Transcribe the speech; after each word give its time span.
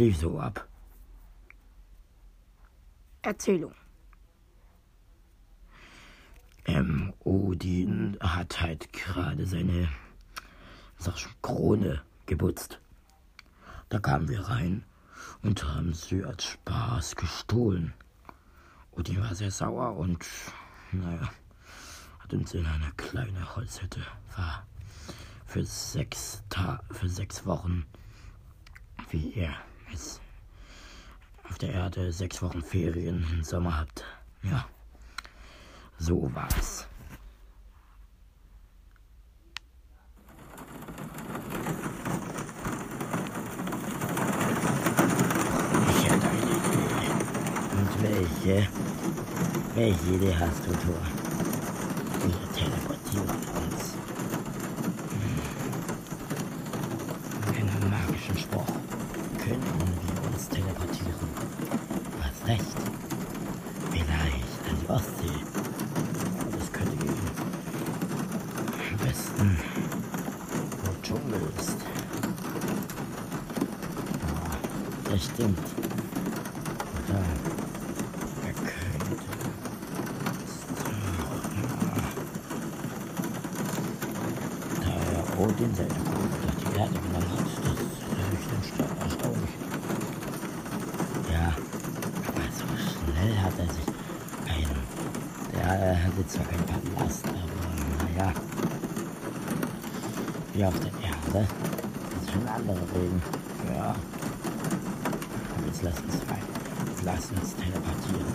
lief 0.00 0.16
so 0.16 0.40
ab. 0.40 0.66
Erzählung. 3.20 3.74
Ähm, 6.64 7.12
Odin 7.20 8.16
hat 8.20 8.62
halt 8.62 8.92
gerade 8.94 9.46
seine 9.46 9.88
sag 10.96 11.18
schon, 11.18 11.32
Krone 11.42 12.02
geputzt. 12.24 12.80
Da 13.90 13.98
kamen 13.98 14.28
wir 14.28 14.40
rein 14.40 14.84
und 15.42 15.64
haben 15.64 15.92
sie 15.92 16.24
als 16.24 16.44
Spaß 16.44 17.16
gestohlen. 17.16 17.92
Odin 18.92 19.20
war 19.20 19.34
sehr 19.34 19.50
sauer 19.50 19.96
und, 19.96 20.24
naja, 20.92 21.30
hat 22.20 22.32
uns 22.32 22.54
in 22.54 22.64
eine 22.64 22.90
kleine 22.96 23.54
Holzhütte 23.54 24.00
war 24.34 24.66
für 25.44 25.64
sechs 25.64 26.42
Ta 26.48 26.80
für 26.90 27.08
sechs 27.08 27.44
Wochen, 27.44 27.84
wie 29.10 29.30
ihr 29.30 29.54
es 29.94 30.20
auf 31.48 31.58
der 31.58 31.72
Erde 31.72 32.12
sechs 32.12 32.42
Wochen 32.42 32.62
Ferien 32.62 33.26
im 33.32 33.42
Sommer 33.44 33.78
habt. 33.78 34.04
Ja. 34.42 34.64
So 35.98 36.30
war's. 36.34 36.86
Ich 45.90 46.04
hätte 46.10 46.28
eine 46.28 46.40
Idee. 46.40 47.10
Und 47.76 48.02
welche? 48.02 48.68
Welche 49.74 50.10
Idee 50.14 50.34
hast 50.38 50.66
du, 50.66 50.72
Thor? 50.72 51.02
Wir 52.22 52.52
teleportieren 52.52 53.28
uns. 53.28 53.94
Mit 57.46 57.56
einem 57.58 57.90
magischen 57.90 58.38
Spruch 58.38 58.66
können 59.38 59.62
wir 59.62 60.32
uns 60.32 60.48
teleportieren. 60.48 61.28
Du 62.16 62.22
hast 62.22 62.46
recht. 62.46 62.76
Vielleicht 63.90 64.62
an 64.68 64.76
die 64.80 64.88
Ostsee. 64.88 65.38
Das 66.58 66.72
könnte 66.72 66.96
gehen. 66.96 67.30
Am 68.92 69.06
besten, 69.06 69.58
wo 70.84 70.90
Dschungel 71.02 71.42
ist. 71.58 71.78
Ja, 74.22 75.10
das 75.10 75.24
stimmt. 75.24 75.58
Oder 77.08 77.22
er 78.46 78.52
könnte. 78.52 79.26
Da 84.80 84.90
er 84.90 85.40
Odin 85.40 85.74
seine 85.74 85.88
Krone 85.88 86.36
durch 86.42 86.56
die 86.60 86.78
Erde 86.78 86.94
genommen 86.94 87.30
hat, 87.30 87.40
das 87.40 87.50
ist 87.50 87.98
höchst 88.30 88.50
ersta- 88.56 88.94
erstaunlich. 89.04 89.54
Ja, 91.32 91.46
aber 92.28 92.44
so 92.52 92.66
schnell 92.76 93.34
hat 93.38 93.58
er 93.58 93.66
sich 93.66 93.88
einen. 94.48 94.80
Der 95.52 96.04
hatte 96.04 96.26
zwar 96.26 96.46
keinen 96.46 96.66
Palast, 96.66 97.24
aber 97.26 97.60
naja. 98.04 98.32
Wie 100.52 100.64
auf 100.64 100.78
der 100.80 100.92
Erde. 101.08 101.48
Das 102.10 102.22
ist 102.22 102.30
schon 102.32 102.48
andere 102.48 102.80
Reden. 102.94 103.22
Ja. 103.74 103.94
Und 105.56 105.66
jetzt 105.66 105.82
lass 105.82 105.98
uns 106.00 106.16
rein. 106.28 106.42
Jetzt 106.86 107.02
lass 107.04 107.30
uns 107.30 107.54
teleportieren. 107.56 108.32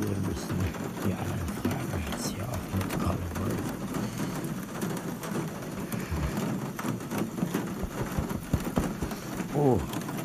Wir 0.00 0.16
müssen 0.28 0.58
die 1.04 1.12
anderen 1.12 1.48
fragen, 1.62 2.04
ob 2.12 2.18
sie 2.20 2.40
auch 2.42 2.64
mitkommen 2.76 3.28
wollen. 3.40 3.64
Oh, 9.56 9.78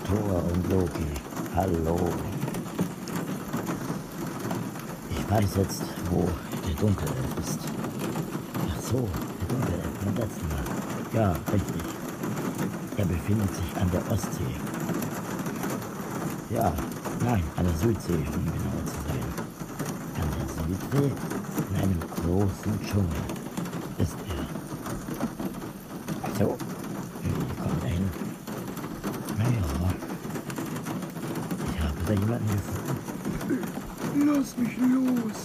Thor 0.07 0.43
und 0.43 0.58
Loki. 0.69 1.05
Hallo. 1.55 1.97
Ich 5.09 5.31
weiß 5.31 5.55
jetzt, 5.57 5.81
wo 6.11 6.29
der 6.67 6.75
Dunkelelf 6.75 7.37
ist. 7.39 7.59
Ach 8.69 8.81
so, 8.81 9.07
der 9.39 9.47
Dunkelelf 9.47 9.87
vom 10.03 10.15
letzten 10.15 10.47
Mal. 10.47 10.63
Ja, 11.13 11.31
richtig. 11.51 11.81
Er 12.97 13.05
befindet 13.05 13.49
sich 13.55 13.81
an 13.81 13.89
der 13.91 14.11
Ostsee. 14.11 14.55
Ja, 16.51 16.71
nein, 17.23 17.43
an 17.55 17.65
der 17.65 17.75
Südsee, 17.75 18.13
um 18.13 18.45
genauer 18.45 18.85
zu 18.85 18.97
sein. 19.07 19.25
An 20.21 20.27
der 20.37 20.47
Südsee, 20.55 21.11
in 21.69 21.75
einem 21.77 21.99
großen 22.23 22.79
Dschungel, 22.85 23.23
ist 23.97 24.17
er. 24.27 24.45
Ach 26.25 26.33
so, 26.37 26.57
wie 27.23 27.31
kommt 27.59 27.83
er 27.83 27.89
hin? 27.89 28.09
Naja, 29.37 29.49
ich 31.71 31.79
habe 31.81 31.99
da 32.07 32.13
jemanden 32.13 32.47
gefunden. 32.47 32.97
Lass 34.25 34.57
mich 34.57 34.77
los. 34.77 35.39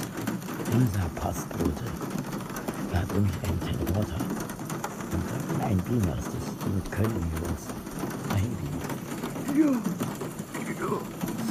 Unser 0.73 1.09
Postbote. 1.15 1.87
Er 2.93 3.01
hat 3.01 3.15
nämlich 3.15 3.39
einen 3.45 3.61
Teleporter. 3.61 4.19
Beamer 5.95 6.19
ist. 6.19 6.29
Damit 6.61 6.91
können 6.91 7.15
wir 7.31 7.43
uns 7.49 7.63
beamen. 8.29 8.75
Ja, 9.57 9.71
ihr 10.69 10.99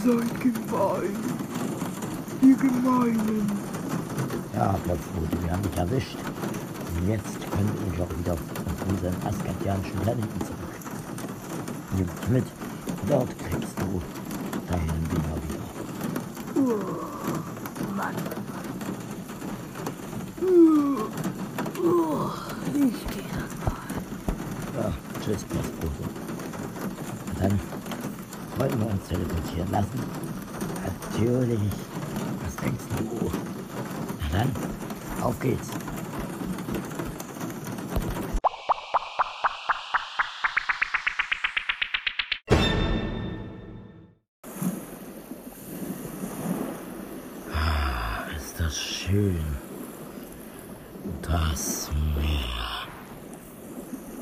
seid 0.04 0.42
gemein. 0.42 1.16
Ihr 2.42 2.58
Gemeinen. 2.58 3.52
Ja, 4.54 4.74
Postbote, 4.86 5.44
wir 5.44 5.52
haben 5.52 5.62
dich 5.62 5.78
erwischt. 5.78 6.18
Und 6.98 7.08
jetzt 7.08 7.40
können 7.52 7.72
wir 7.74 7.92
dich 7.92 8.02
auch 8.02 8.20
wieder 8.20 8.34
auf 8.34 8.40
unseren 8.90 9.16
asgardianischen 9.26 10.00
Planeten 10.00 10.40
zurück. 10.42 10.74
Dich 11.98 12.30
mit. 12.30 12.46
Dort 13.08 13.30
schön. 49.04 49.44
Das 51.22 51.90
Meer. 52.16 52.88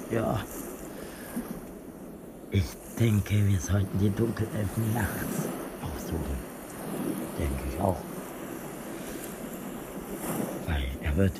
Ja. 0.09 0.39
Ich 2.49 2.65
denke, 2.99 3.47
wir 3.47 3.59
sollten 3.59 3.99
die 3.99 4.09
Dunkelelfen 4.09 4.93
nachts 4.93 5.47
aufsuchen. 5.81 6.37
Denke 7.37 7.63
ich 7.71 7.79
auch. 7.79 8.01
Weil 10.67 10.83
er 11.01 11.15
wird 11.15 11.33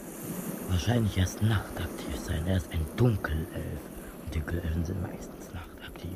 wahrscheinlich 0.70 1.18
erst 1.18 1.42
nachtaktiv 1.42 2.18
sein. 2.20 2.46
Er 2.46 2.58
ist 2.58 2.72
ein 2.72 2.86
Dunkelelf. 2.96 3.48
Und 4.24 4.36
Dunkelelfen 4.36 4.86
sind 4.86 5.02
meistens 5.02 5.50
nachtaktiv. 5.54 6.12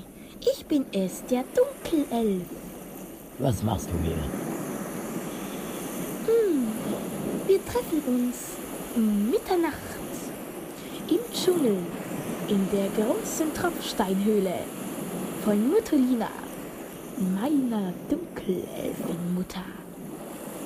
Ich 0.40 0.64
bin 0.66 0.86
es, 0.92 1.24
der 1.26 1.42
Dunkelelf. 1.42 1.67
Was 3.38 3.62
machst 3.62 3.88
du 3.88 3.92
hier? 4.04 4.16
Wir 7.46 7.64
treffen 7.64 8.02
uns 8.06 8.36
um 8.94 9.30
Mitternacht 9.30 9.78
im 11.08 11.18
Dschungel 11.32 11.78
in 12.48 12.68
der 12.70 12.88
großen 12.90 13.54
Tropfsteinhöhle 13.54 14.54
von 15.44 15.70
Mutolina, 15.70 16.28
meiner 17.18 17.92
Dunkelelfenmutter. 18.10 19.64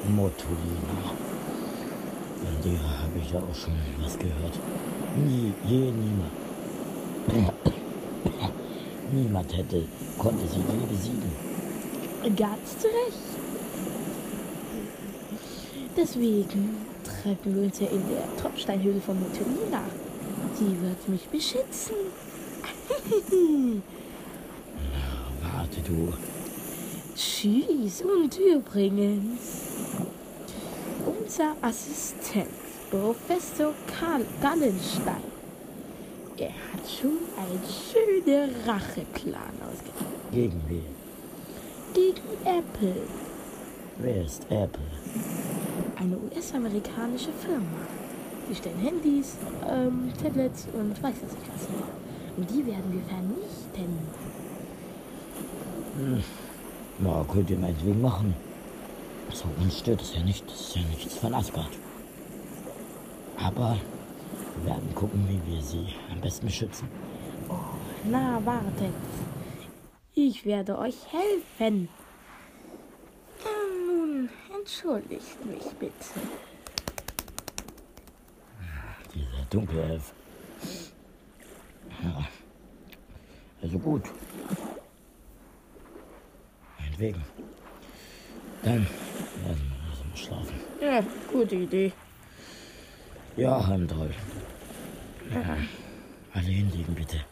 Motolina. 0.09 1.13
Von 2.41 2.55
der 2.65 2.81
habe 2.81 3.19
ich 3.23 3.31
ja 3.31 3.39
auch 3.39 3.55
schon 3.55 3.75
was 4.03 4.19
gehört. 4.19 4.59
Nie, 5.25 5.53
je, 5.69 5.93
niemand. 5.93 6.33
Niemand 9.13 9.55
hätte, 9.55 9.85
konnte 10.17 10.49
sie 10.49 10.57
je 10.57 10.87
besiegen. 10.91 11.33
Ganz 12.35 12.79
zu 12.79 12.87
Recht. 12.87 13.19
Deswegen 15.95 16.77
treffen 17.05 17.55
wir 17.55 17.65
uns 17.65 17.79
ja 17.79 17.89
in 17.89 18.03
der 18.09 18.37
Tropfsteinhöhle 18.41 19.03
von 19.03 19.21
Mutolina. 19.21 19.83
Sie 20.55 20.81
wird 20.81 21.09
mich 21.09 21.29
beschützen. 21.29 21.95
Warte 25.43 25.81
du. 25.83 26.13
Tschüss 27.15 28.03
und 28.03 28.39
übrigens, 28.39 29.69
unser 31.05 31.55
Assistent, 31.61 32.49
Professor 32.91 33.75
Karl 33.87 34.25
Gallenstein, 34.41 35.32
er 36.43 36.73
hat 36.73 36.89
schon 36.89 37.19
einen 37.37 37.61
schönen 37.67 38.51
Racheplan 38.67 39.55
ausgeführt. 39.69 40.33
Gegen 40.33 40.63
wen? 40.69 40.85
Gegen 41.95 42.23
Apple, 42.45 43.03
Wer 43.99 44.25
ist 44.25 44.45
Apple? 44.51 44.83
eine 45.97 46.17
US-amerikanische 46.19 47.31
Firma. 47.33 47.87
Die 48.51 48.55
stellen 48.55 48.79
Handys, 48.79 49.37
ähm, 49.69 50.11
Tablets 50.21 50.67
und 50.73 51.01
weiß 51.03 51.15
was 51.23 51.33
ich 51.35 51.49
was. 51.53 51.69
Und 52.37 52.51
die 52.51 52.67
werden 52.67 52.91
wir 52.93 53.03
vernichten. 53.03 53.99
Na, 56.99 57.25
könnt 57.31 57.51
ihr 57.51 57.59
meinetwegen 57.59 58.01
machen. 58.01 58.35
So, 59.33 59.45
uns 59.63 59.79
stört 59.79 60.03
es 60.03 60.15
ja 60.15 60.23
nicht. 60.23 60.45
Das 60.51 60.61
ist 60.61 60.77
ja 60.77 60.83
nichts 60.83 61.15
von 61.19 61.35
Asgard. 61.35 61.71
Aber 63.39 63.77
wir 64.57 64.67
werden 64.67 64.95
gucken, 64.95 65.27
wie 65.29 65.53
wir 65.53 65.63
sie 65.63 65.87
am 66.11 66.21
besten 66.21 66.47
beschützen. 66.47 66.89
Na, 68.05 68.45
wartet. 68.45 68.95
Ich 70.15 70.45
werde 70.45 70.79
euch 70.79 70.97
helfen. 71.11 71.89
Ja, 73.45 73.51
nun, 73.87 74.29
entschuldigt 74.59 75.45
mich 75.47 75.65
bitte. 75.79 76.21
Dieser 79.15 79.45
Dunkelelf. 79.51 80.13
Ja. 82.03 82.27
Also 83.63 83.79
gut. 83.79 84.03
Meinetwegen. 86.79 87.23
Dann 88.63 88.87
werden 89.45 89.73
wir 89.73 89.91
also 89.91 90.05
mal 90.05 90.17
schlafen. 90.17 90.61
Ja, 90.81 91.03
gute 91.33 91.55
Idee. 91.55 91.93
Ja, 93.37 93.67
Heimdall. 93.67 94.11
Ja. 95.33 95.57
Alle 96.35 96.47
hinlegen, 96.47 96.95
bitte. 96.95 97.25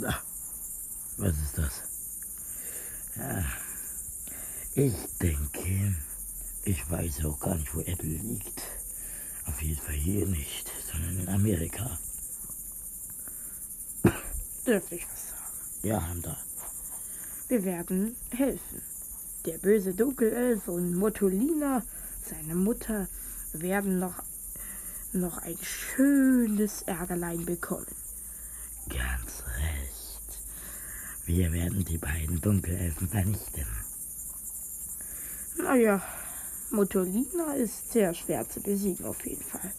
Na, 0.00 0.14
was 1.16 1.36
ist 1.36 1.58
das? 1.58 1.82
Ja, 3.16 3.44
ich 4.78 4.94
denke, 5.20 5.96
ich 6.64 6.88
weiß 6.88 7.24
auch 7.24 7.40
gar 7.40 7.56
nicht, 7.56 7.74
wo 7.74 7.80
Apple 7.80 8.08
liegt. 8.08 8.62
Auf 9.46 9.60
jeden 9.60 9.80
Fall 9.80 9.94
hier 9.94 10.24
nicht, 10.26 10.70
sondern 10.92 11.18
in 11.18 11.28
Amerika. 11.28 11.98
Dürfte 14.64 14.94
ich 14.94 15.06
was 15.10 15.30
sagen? 15.30 15.78
Ja, 15.82 16.06
Heimdall. 16.06 16.36
Wir 17.48 17.64
werden 17.64 18.14
helfen. 18.30 18.82
Der 19.46 19.58
böse 19.58 19.94
Dunkelelf 19.94 20.68
und 20.68 20.94
Motolina, 20.94 21.82
seine 22.22 22.54
Mutter, 22.54 23.08
werden 23.54 23.98
noch, 23.98 24.22
noch 25.12 25.38
ein 25.38 25.58
schönes 25.60 26.82
Ärgerlein 26.82 27.44
bekommen. 27.44 27.86
Ganz 28.88 29.42
recht. 29.58 30.40
Wir 31.24 31.52
werden 31.52 31.84
die 31.84 31.98
beiden 31.98 32.40
Dunkelelfen 32.40 33.08
vernichten. 33.08 33.77
Naja, 35.68 36.00
Motolina 36.70 37.52
ist 37.52 37.92
sehr 37.92 38.14
schwer 38.14 38.48
zu 38.48 38.58
besiegen 38.62 39.04
auf 39.04 39.22
jeden 39.26 39.42
Fall. 39.42 39.70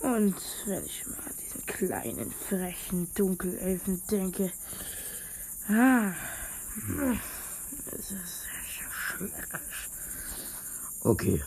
Und 0.00 0.34
wenn 0.64 0.82
ich 0.86 1.06
mal 1.06 1.18
an 1.18 1.34
diesen 1.38 1.66
kleinen, 1.66 2.32
frechen 2.32 3.12
Dunkelelfen 3.14 4.00
denke, 4.10 4.50
ah, 5.68 6.14
es 7.92 8.10
ist 8.10 8.46
schrecklich. 8.64 9.90
Okay. 11.02 11.44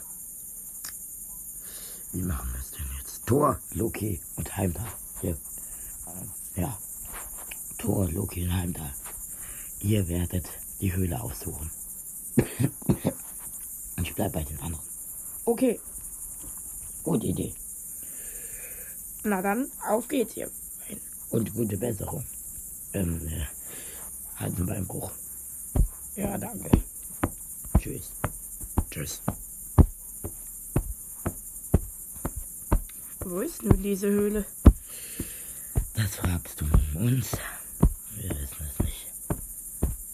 Wie 2.12 2.22
machen 2.22 2.52
wir 2.54 2.60
es 2.60 2.70
denn 2.70 2.86
jetzt? 3.00 3.26
Thor, 3.26 3.60
Loki 3.72 4.22
und 4.36 4.56
Heimdall. 4.56 4.94
Hier. 5.22 5.32
Äh, 6.56 6.62
Ja. 6.62 6.78
Thor, 7.80 8.08
Loki 8.12 8.44
und 8.46 8.54
Heimdall. 8.54 8.94
Ihr 9.80 10.08
werdet 10.08 10.48
die 10.82 10.94
Höhle 10.94 11.20
aussuchen. 11.20 11.72
Ich 14.14 14.16
bleib 14.16 14.32
bei 14.34 14.44
den 14.44 14.60
anderen. 14.60 14.86
Okay, 15.44 15.80
Gute 17.02 17.26
Idee. 17.26 17.52
na 19.24 19.42
dann, 19.42 19.72
auf 19.90 20.08
geht's 20.08 20.38
ihr. 20.38 20.52
Und 21.32 21.52
gute 21.56 21.78
Besserung. 21.78 22.24
Ähm, 22.94 23.28
äh, 23.28 23.46
halten 24.36 24.68
beim 24.68 24.86
Bruch. 24.86 25.10
Ja, 26.16 26.38
danke. 26.38 26.70
Tschüss. 27.80 28.12
Tschüss. 28.92 29.22
Wo 33.22 33.40
ist 33.40 33.64
nun 33.64 33.82
diese 33.82 34.10
Höhle? 34.10 34.46
Das 35.96 36.16
fragst 36.18 36.62
du 36.62 36.66
uns. 37.00 37.32
Wir 38.18 38.30
wissen 38.30 38.68
es 38.70 38.80
nicht. 38.86 39.08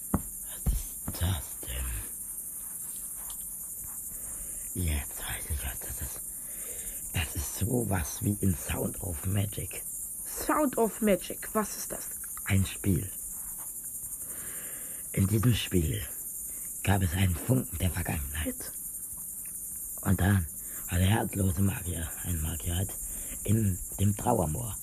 Was 0.06 0.72
ist 0.72 1.20
das 1.20 1.44
denn? 1.66 1.90
Jetzt 4.84 5.18
weiß 5.18 5.44
ich, 5.50 5.58
was 5.64 5.80
das 5.80 6.00
ist. 6.02 6.20
Das 7.12 7.34
ist 7.36 7.58
wie 8.20 8.36
in 8.40 8.54
Sound 8.54 9.00
of 9.02 9.26
Magic. 9.26 9.82
Sound 10.26 10.76
of 10.78 11.00
Magic, 11.00 11.48
was 11.54 11.76
ist 11.76 11.92
das? 11.92 12.10
Ein 12.44 12.64
Spiel. 12.66 13.10
In 15.12 15.26
diesem 15.26 15.54
Spiel 15.54 16.02
gab 16.82 17.02
es 17.02 17.12
einen 17.14 17.34
Funken 17.34 17.78
der 17.78 17.90
Vergangenheit. 17.90 18.72
Und 20.02 20.20
dann 20.20 20.46
war 20.88 20.98
der 20.98 21.08
herzlose 21.08 21.62
Magier, 21.62 22.08
ein 22.24 22.40
Magier 22.40 22.76
halt, 22.76 22.90
in 23.44 23.78
dem 23.98 24.16
Trauermoor. 24.16 24.76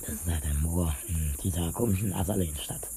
Das 0.00 0.14
ist 0.14 0.26
halt 0.26 0.44
ein 0.44 0.60
Moor 0.60 0.94
in 1.08 1.34
dieser 1.42 1.72
komischen 1.72 2.12
Asalenstadt. 2.12 2.88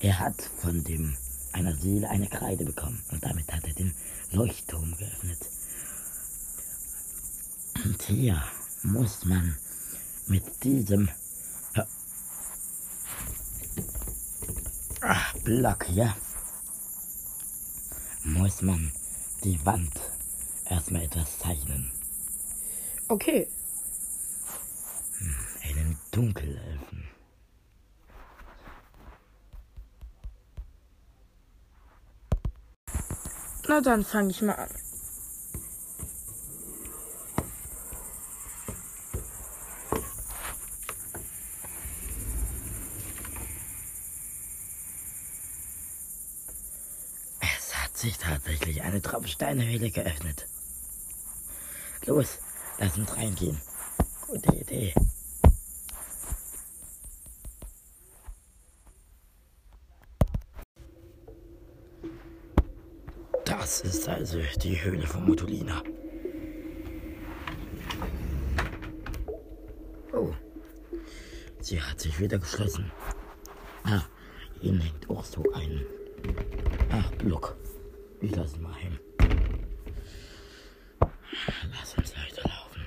Er 0.00 0.18
hat 0.18 0.50
von 0.60 0.84
dem 0.84 1.16
einer 1.52 1.76
Seele 1.76 2.08
eine 2.08 2.28
Kreide 2.28 2.64
bekommen 2.64 3.02
und 3.10 3.22
damit 3.24 3.52
hat 3.52 3.64
er 3.64 3.74
den 3.74 3.94
Leuchtturm 4.30 4.96
geöffnet. 4.96 5.38
Und 7.98 8.06
hier 8.06 8.40
muss 8.84 9.24
man 9.24 9.56
mit 10.28 10.62
diesem 10.62 11.08
Ach, 15.00 15.34
Block 15.38 15.84
hier 15.84 16.14
muss 18.22 18.62
man 18.62 18.92
die 19.42 19.58
Wand 19.66 19.92
erstmal 20.66 21.02
etwas 21.02 21.38
zeichnen. 21.40 21.90
Okay, 23.08 23.48
Einen 25.64 25.98
Dunkelelfen. 26.12 27.08
na 33.68 33.80
dann 33.80 34.04
fange 34.04 34.30
ich 34.30 34.40
mal 34.42 34.54
an. 34.54 34.68
Es 47.40 47.74
hat 47.76 47.96
sich 47.96 48.18
Tropfsteinhöhle 49.08 49.90
geöffnet. 49.90 50.46
Los, 52.04 52.38
lass 52.78 52.98
uns 52.98 53.16
reingehen. 53.16 53.58
Gute 54.26 54.54
Idee. 54.54 54.92
Das 63.46 63.80
ist 63.80 64.06
also 64.10 64.40
die 64.62 64.82
Höhle 64.84 65.06
von 65.06 65.24
Mutolina. 65.24 65.82
Oh, 70.12 70.34
sie 71.60 71.80
hat 71.80 71.98
sich 71.98 72.20
wieder 72.20 72.38
geschlossen. 72.38 72.92
Ah, 73.84 74.02
hier 74.60 74.78
hängt 74.78 75.08
auch 75.08 75.24
so 75.24 75.42
ein 75.54 75.86
Ach, 76.90 77.10
Block. 77.12 77.57
Ich 78.20 78.34
lasse 78.34 78.56
ihn 78.56 78.62
mal 78.62 78.74
hängen. 78.74 78.98
Lass 81.72 81.96
uns 81.96 82.14
weiterlaufen. 82.16 82.82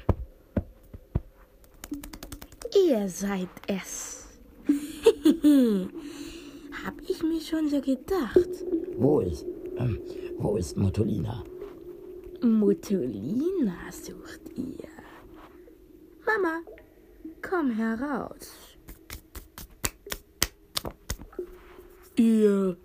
Ihr 2.75 3.07
seid 3.07 3.49
es. 3.67 4.27
Hab 6.85 7.01
ich 7.07 7.23
mir 7.23 7.39
schon 7.39 7.69
so 7.69 7.79
gedacht. 7.79 8.49
Wo 8.97 9.21
ist, 9.21 9.45
ähm, 9.77 9.99
wo 10.37 10.57
ist 10.57 10.75
Mutolina? 10.75 11.43
Mutolina 12.41 13.91
sucht 13.91 14.41
ihr. 14.55 14.89
Mama, 16.25 16.61
komm 17.41 17.71
heraus. 17.71 18.51
Ihr, 22.15 22.77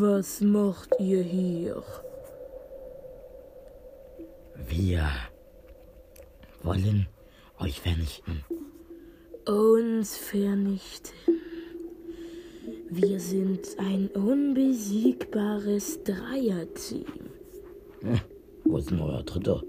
was 0.00 0.40
macht 0.40 0.90
ihr 0.98 1.22
hier? 1.22 1.82
Wir 4.66 5.08
wollen 6.62 7.06
euch 7.58 7.80
vernichten. 7.80 8.44
Uns 9.46 10.16
vernichten. 10.16 11.14
Wir 12.90 13.20
sind 13.20 13.68
ein 13.78 14.08
unbesiegbares 14.08 16.02
Dreierteam. 16.02 17.06
Hm, 18.00 18.20
wo 18.64 18.78
ist 18.78 18.90
denn 18.90 19.00
euer 19.00 19.22
Dritter? 19.22 19.62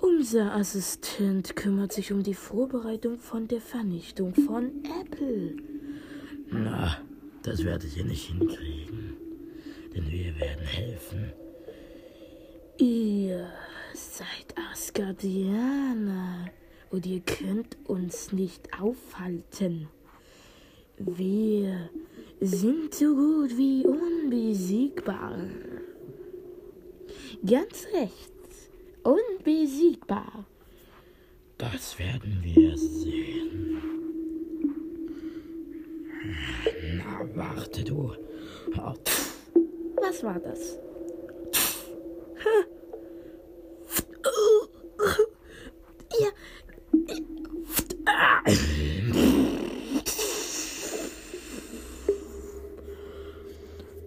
Unser 0.00 0.54
Assistent 0.54 1.56
kümmert 1.56 1.92
sich 1.92 2.12
um 2.12 2.22
die 2.22 2.34
Vorbereitung 2.34 3.18
von 3.18 3.48
der 3.48 3.60
Vernichtung 3.60 4.34
von 4.34 4.70
Apple. 5.00 5.56
Na, 6.50 6.98
das 7.42 7.64
werdet 7.64 7.96
ihr 7.96 8.04
nicht 8.04 8.26
hinkriegen. 8.26 9.16
Denn 9.94 10.10
wir 10.10 10.38
werden 10.38 10.66
helfen. 10.66 11.32
Ihr 12.78 13.50
seid 13.94 14.54
Asgardianer 14.70 16.50
und 16.90 17.06
ihr 17.06 17.20
könnt 17.20 17.76
uns 17.86 18.32
nicht 18.32 18.68
aufhalten. 18.80 19.88
Wir 20.98 21.90
sind 22.40 22.94
so 22.94 23.14
gut 23.14 23.56
wie 23.56 23.84
unbesiegbar. 23.84 25.38
Ganz 27.44 27.86
recht, 27.92 28.32
unbesiegbar. 29.02 30.44
Das 31.56 31.98
werden 31.98 32.38
wir 32.42 32.76
sehen. 32.76 33.87
Na, 36.28 37.28
warte 37.34 37.84
du. 37.84 38.12
Oh, 38.76 38.94
Was 39.96 40.22
war 40.22 40.38
das? 40.38 40.78
Ja, 46.20 46.28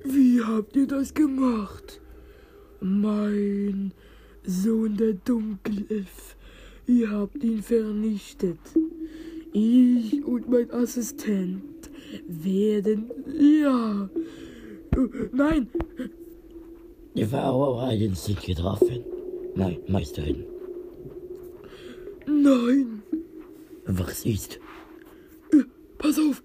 Wie 0.04 0.44
habt 0.44 0.76
ihr 0.76 0.88
das 0.88 1.14
gemacht? 1.14 2.02
Mein 2.82 3.94
Sohn 4.44 4.98
der 4.98 5.14
Dunkelelf. 5.14 6.36
Ihr 6.86 7.10
habt 7.10 7.44
ihn 7.44 7.64
vernichtet. 7.64 8.60
Ich 9.54 10.24
und 10.24 10.50
mein 10.50 10.72
Assistent 10.72 11.81
werden. 12.28 13.10
Ja. 13.40 14.10
Nein, 15.32 15.68
Die 17.16 17.26
Verarbeitung 17.26 18.16
sind 18.16 18.42
getroffen. 18.42 19.04
Nein, 19.56 19.78
Meisterin. 19.88 20.46
nein. 22.26 23.02
Was 23.86 24.26
ist? 24.26 24.60
Pass 25.98 26.18
auf. 26.20 26.42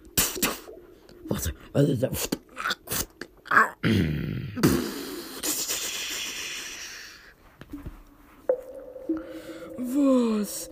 Was, 1.29 1.53
was 1.73 1.89
ist 1.89 2.03
das? 2.03 2.29
Was? 9.79 10.71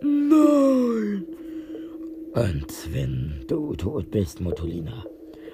Nein. 0.00 1.26
Wenn 2.34 2.61
du 3.46 3.74
tot 3.74 4.10
bist, 4.10 4.40
Mutolina, 4.40 5.04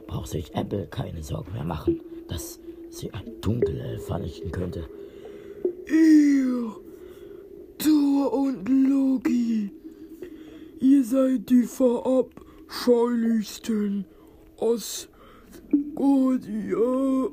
braucht 0.06 0.30
sich 0.30 0.54
Apple 0.54 0.86
keine 0.86 1.22
Sorgen 1.22 1.52
mehr 1.52 1.64
machen, 1.64 2.00
dass 2.28 2.58
sie 2.90 3.12
ein 3.12 3.40
Dunkelelf 3.40 4.06
vernichten 4.06 4.50
könnte. 4.50 4.88
Ihr, 5.86 6.74
Thor 7.78 8.32
und 8.32 8.66
Loki, 8.68 9.70
ihr 10.80 11.04
seid 11.04 11.48
die 11.50 11.64
verabscheulichsten 11.64 14.06
aus 14.56 15.08
Gott, 15.94 16.40
ja, 16.44 17.28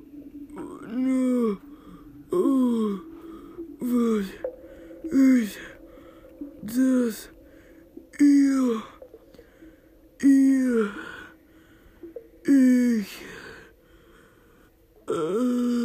ne, 0.95 1.57
äh, 2.31 2.99
was 3.79 4.25
ist 5.11 5.57
das, 6.61 7.29
ihr, 8.19 8.83
ihr, 10.75 10.89
ich, 12.43 13.21
äh, 15.09 15.75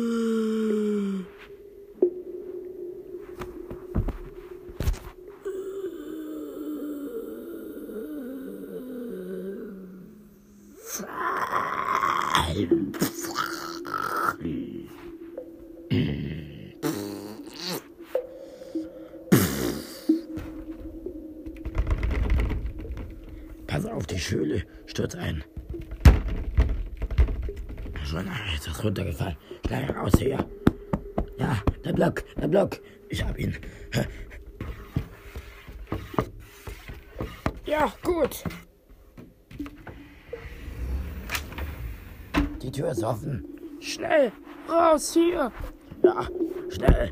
Pass 23.66 23.86
auf, 23.86 24.04
die 24.08 24.18
Stürzt 25.10 25.16
ein. 25.16 25.44
Schon 28.04 28.28
etwas 28.56 28.84
runtergefallen. 28.84 29.36
Schnell 29.66 29.90
raus 29.90 30.12
hier. 30.18 30.38
Ja, 31.38 31.56
der 31.84 31.92
Block, 31.92 32.24
der 32.36 32.48
Block. 32.48 32.80
Ich 33.08 33.24
hab 33.24 33.38
ihn. 33.38 33.56
ja, 37.66 37.92
gut. 38.02 38.44
Die 42.62 42.70
Tür 42.70 42.90
ist 42.90 43.02
offen. 43.02 43.44
Schnell, 43.80 44.30
raus 44.68 45.12
hier. 45.14 45.50
Ja, 46.02 46.28
schnell. 46.68 47.10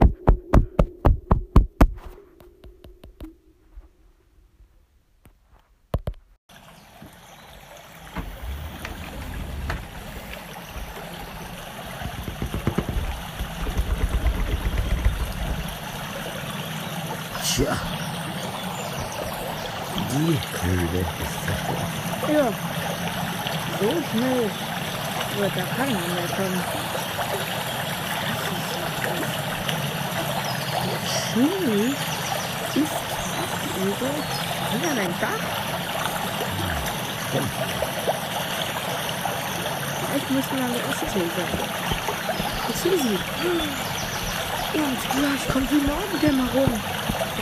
kommt 45.48 45.70
die 45.70 45.76
Morgendämmerung. 45.76 46.80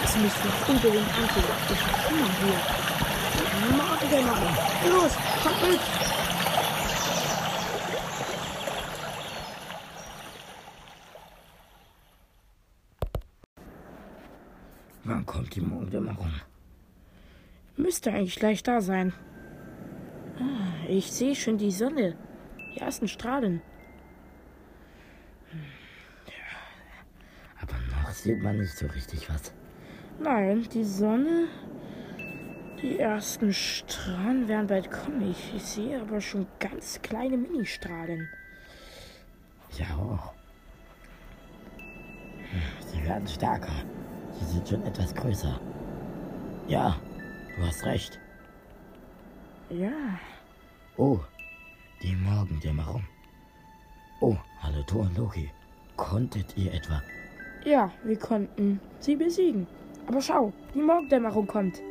Das 0.01 0.17
müssen 0.17 0.45
wir 0.45 0.75
unbedingt 0.75 1.19
ansehen. 1.19 1.45
Das 1.69 1.71
ist 1.71 1.85
immer 2.11 2.31
hier. 2.41 2.61
Die 3.37 3.75
Morgendämmerung. 3.77 4.55
Los, 4.89 5.13
kommt 5.43 5.71
mit! 5.71 5.81
Wann 15.05 15.27
kommt 15.27 15.55
die 15.55 15.61
Monddämmerung? 15.61 16.33
Müsste 17.77 18.11
eigentlich 18.13 18.37
gleich 18.37 18.63
da 18.63 18.81
sein. 18.81 19.13
Ah, 20.41 20.89
ich 20.89 21.13
sehe 21.13 21.35
schon 21.35 21.59
die 21.59 21.71
Sonne. 21.71 22.17
Die 22.75 22.81
ersten 22.81 23.07
Strahlen. 23.09 23.63
Sieht 28.23 28.43
man 28.43 28.59
nicht 28.59 28.77
so 28.77 28.87
richtig 28.87 29.29
was. 29.29 29.53
Nein, 30.19 30.67
die 30.73 30.85
Sonne. 30.85 31.49
Die 32.83 32.99
ersten 32.99 33.53
Strahlen 33.53 34.49
werden 34.49 34.67
bald 34.67 34.91
kommen. 34.91 35.31
Ich, 35.31 35.55
ich 35.55 35.63
sehe 35.63 36.01
aber 36.01 36.21
schon 36.21 36.47
ganz 36.59 37.01
kleine 37.03 37.37
Ministrahlen. 37.37 38.29
Ja 39.79 39.87
auch. 39.97 40.33
Sie 42.93 43.05
werden 43.05 43.27
stärker. 43.29 43.73
Sie 44.39 44.45
sind 44.45 44.69
schon 44.69 44.83
etwas 44.85 45.15
größer. 45.15 45.61
Ja, 46.69 46.97
du 47.57 47.67
hast 47.67 47.85
recht. 47.85 48.19
Ja, 49.71 50.19
Oh, 50.99 51.21
die 52.03 52.17
Morgendämmerung. 52.17 53.05
Oh, 54.21 54.35
hallo 54.63 54.83
Thor 54.85 55.03
und 55.03 55.19
Loki. 55.19 55.51
Konntet 55.97 56.57
ihr 56.57 56.73
etwa? 56.73 57.03
Ja, 57.67 57.91
wir 58.05 58.17
konnten 58.17 58.81
sie 59.01 59.17
besiegen. 59.17 59.67
Aber 60.07 60.23
schau, 60.23 60.53
die 60.75 60.81
Morgendämmerung 60.81 61.47
kommt. 61.47 61.83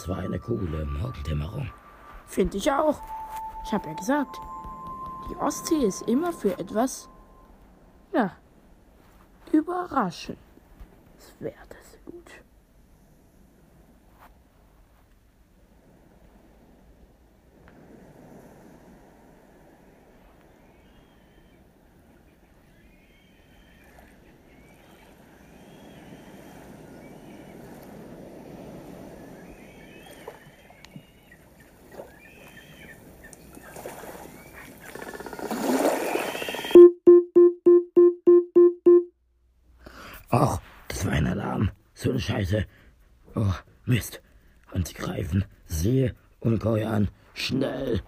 Das 0.00 0.08
war 0.08 0.16
eine 0.16 0.38
coole 0.38 0.86
Morgendämmerung. 0.86 1.70
Finde 2.24 2.56
ich 2.56 2.72
auch. 2.72 3.02
Ich 3.66 3.70
habe 3.70 3.86
ja 3.86 3.92
gesagt, 3.92 4.34
die 5.28 5.36
Ostsee 5.36 5.84
ist 5.84 6.08
immer 6.08 6.32
für 6.32 6.58
etwas, 6.58 7.10
ja, 8.14 8.32
überraschen. 9.52 10.38
Das 11.18 11.34
wäre 11.38 11.66
das 11.68 11.98
gut. 12.06 12.30
Scheiße. 42.30 42.64
Oh, 43.34 43.54
Mist. 43.86 44.20
Und 44.72 44.86
sie 44.86 44.94
greifen 44.94 45.44
Seeungeheuer 45.66 46.88
an. 46.88 47.08
Schnell. 47.34 48.00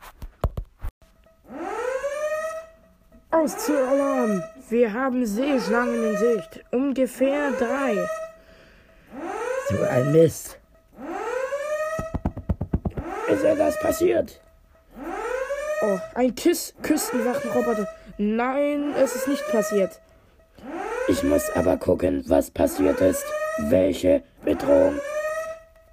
Auszielalarm! 3.33 4.43
Wir 4.69 4.93
haben 4.93 5.27
Seeschlangen 5.27 6.11
in 6.11 6.17
Sicht. 6.17 6.65
Ungefähr 6.71 7.51
drei. 7.53 8.09
So 9.69 9.83
ein 9.83 10.13
Mist. 10.13 10.59
Ist 13.29 13.45
etwas 13.45 13.81
passiert? 13.81 14.41
Oh, 15.83 15.99
ein 16.15 16.35
Kiss 16.37 16.75
Küstenwachenroboter. 16.83 17.89
Nein, 18.19 18.95
es 18.97 19.17
ist 19.17 19.27
nicht 19.27 19.49
passiert. 19.51 20.01
Ich 21.09 21.25
muss 21.25 21.51
aber 21.51 21.77
gucken, 21.77 22.23
was 22.29 22.53
passiert 22.53 23.01
ist. 23.01 23.25
Welche 23.59 24.23
Bedrohung? 24.45 24.99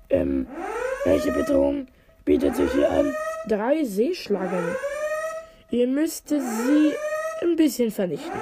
Ähm, 0.10 0.48
welche 1.04 1.32
Bedrohung 1.32 1.88
bietet 2.26 2.56
sich 2.56 2.72
hier 2.72 2.90
an? 2.90 3.14
Drei 3.48 3.84
Seeschlangen. 3.84 4.76
Ihr 5.72 5.88
müsst 5.88 6.30
sie 6.30 6.94
ein 7.42 7.56
bisschen 7.56 7.92
vernichten. 7.92 8.40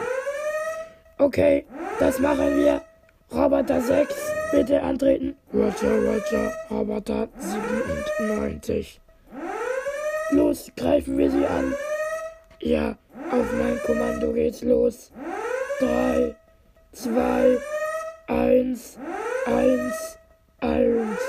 Okay, 1.17 1.65
das 1.99 2.19
machen 2.19 2.57
wir. 2.57 2.81
Roboter 3.33 3.81
6, 3.81 4.15
bitte 4.51 4.81
antreten. 4.81 5.35
Roger, 5.53 5.97
Roger, 5.97 6.53
Roboter 6.69 7.27
97. 8.17 9.01
Los, 10.31 10.71
greifen 10.77 11.17
wir 11.17 11.31
sie 11.31 11.45
an. 11.45 11.73
Ja, 12.59 12.97
auf 13.31 13.51
mein 13.53 13.79
Kommando 13.85 14.31
geht's 14.31 14.61
los. 14.61 15.11
Drei, 15.79 16.35
zwei, 16.93 17.57
eins, 18.27 18.97
eins, 19.45 20.17
eins. 20.59 21.19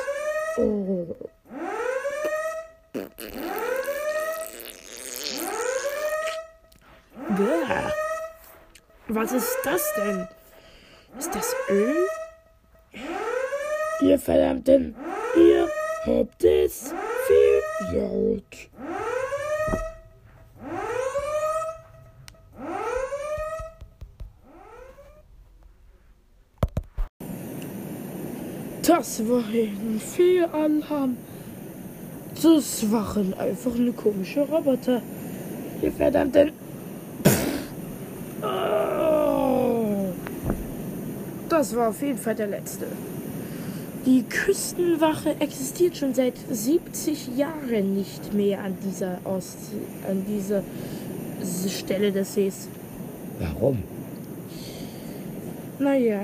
Oh. 0.56 1.16
Bäh. 7.30 7.92
Was 9.08 9.32
ist 9.32 9.56
das 9.64 9.94
denn? 9.96 10.28
Ist 11.18 11.34
das 11.34 11.54
Öl? 11.70 12.06
Ihr 14.00 14.18
Verdammten, 14.18 14.94
ihr 15.36 15.68
habt 16.04 16.44
es 16.44 16.94
viel 17.26 17.92
Das 28.88 29.22
war 29.28 29.44
ein 29.44 30.00
Fehlalarm. 30.00 31.18
Das 32.42 32.90
waren 32.90 33.34
einfach 33.34 33.74
eine 33.74 33.92
komische 33.92 34.40
Roboter. 34.40 35.02
Ihr 35.82 35.92
verdammten. 35.92 36.52
Oh. 38.40 40.06
Das 41.50 41.76
war 41.76 41.90
auf 41.90 42.00
jeden 42.00 42.16
Fall 42.16 42.34
der 42.34 42.46
letzte. 42.46 42.86
Die 44.06 44.22
Küstenwache 44.22 45.36
existiert 45.38 45.98
schon 45.98 46.14
seit 46.14 46.38
70 46.50 47.36
Jahren 47.36 47.92
nicht 47.94 48.32
mehr 48.32 48.60
an 48.64 48.74
dieser 48.82 49.18
Ost 49.24 49.58
an 50.08 50.24
dieser 50.26 50.62
Stelle 51.68 52.10
des 52.10 52.32
Sees. 52.32 52.68
Warum? 53.38 53.82
Naja, 55.78 56.20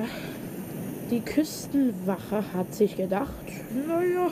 die 1.10 1.20
Küstenwache 1.20 2.42
hat 2.54 2.74
sich 2.74 2.96
gedacht, 2.96 3.30
naja, 3.86 4.30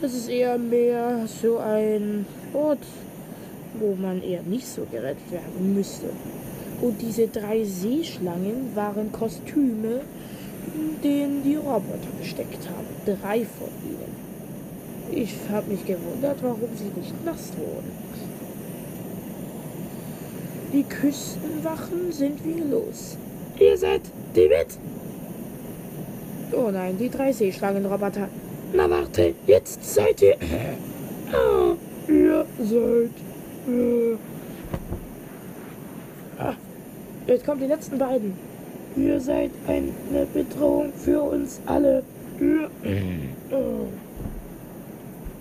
das 0.00 0.14
ist 0.14 0.28
eher 0.28 0.58
mehr 0.58 1.26
so 1.26 1.58
ein 1.58 2.26
Ort, 2.52 2.84
wo 3.78 3.94
man 3.94 4.22
eher 4.22 4.42
nicht 4.42 4.66
so 4.66 4.86
gerettet 4.90 5.30
werden 5.30 5.74
müsste. 5.74 6.06
Und 6.80 7.00
diese 7.02 7.28
drei 7.28 7.64
Seeschlangen 7.64 8.74
waren 8.74 9.12
Kostüme, 9.12 10.00
in 10.74 11.00
denen 11.02 11.42
die 11.42 11.56
Roboter 11.56 12.08
gesteckt 12.18 12.68
haben. 12.68 13.18
Drei 13.20 13.44
von 13.44 13.68
ihnen. 13.84 14.20
Ich 15.12 15.34
habe 15.50 15.70
mich 15.70 15.84
gewundert, 15.84 16.38
warum 16.42 16.70
sie 16.76 16.98
nicht 16.98 17.24
nass 17.24 17.52
wurden. 17.58 17.90
Die 20.72 20.84
Küstenwachen 20.84 22.12
sind 22.12 22.44
wie 22.44 22.60
los. 22.60 23.16
Ihr 23.58 23.76
seid 23.76 24.02
die 24.36 24.48
mit? 24.48 24.78
Oh 26.52 26.70
nein, 26.70 26.96
die 26.98 27.08
drei 27.08 27.32
Seeschlangenroboter. 27.32 28.28
Na 28.72 28.88
warte, 28.90 29.34
jetzt 29.46 29.84
seid 29.84 30.22
ihr. 30.22 30.36
Ah, 31.32 31.76
ihr 32.08 32.44
seid. 32.58 33.10
Äh, 33.68 34.16
ah, 36.38 36.54
jetzt 37.26 37.46
kommen 37.46 37.60
die 37.60 37.66
letzten 37.66 37.98
beiden. 37.98 38.36
Ihr 38.96 39.20
seid 39.20 39.50
eine 39.68 40.26
Bedrohung 40.34 40.92
für 40.92 41.22
uns 41.22 41.60
alle. 41.66 42.02
Ihr, 42.40 42.70
oh. 43.52 43.86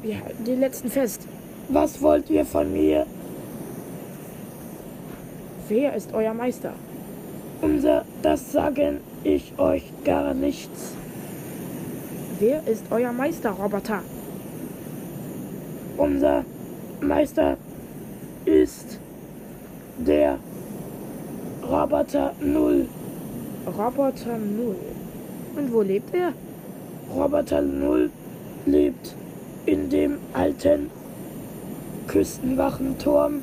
Wir 0.04 0.24
halten 0.24 0.45
den 0.45 0.60
letzten 0.60 0.89
fest. 0.89 1.28
Was 1.69 2.02
wollt 2.02 2.30
ihr 2.30 2.45
von 2.45 2.72
mir? 2.72 3.06
Wer 5.67 5.95
ist 5.95 6.13
euer 6.13 6.34
Meister? 6.34 6.74
Unser, 7.62 8.06
das 8.22 8.52
sagen 8.52 9.02
ich 9.24 9.54
euch 9.58 9.84
gar 10.04 10.34
nichts. 10.34 10.95
Wer 12.39 12.65
ist 12.65 12.86
euer 12.89 13.12
Meister, 13.12 13.49
Roboter? 13.49 14.02
Unser 15.97 16.45
Meister 17.02 17.58
ist 18.45 18.97
der 19.97 20.39
Roboter 21.62 22.32
Null. 22.39 22.88
Roboter 23.67 24.38
Null. 24.38 24.78
Und 25.58 25.73
wo 25.73 25.82
lebt 25.82 26.15
er? 26.15 26.32
Roboter 27.13 27.62
Null 27.62 28.10
lebt 28.65 29.15
in 29.65 29.89
dem 29.89 30.19
alten 30.32 30.89
Küstenwachenturm, 32.08 33.41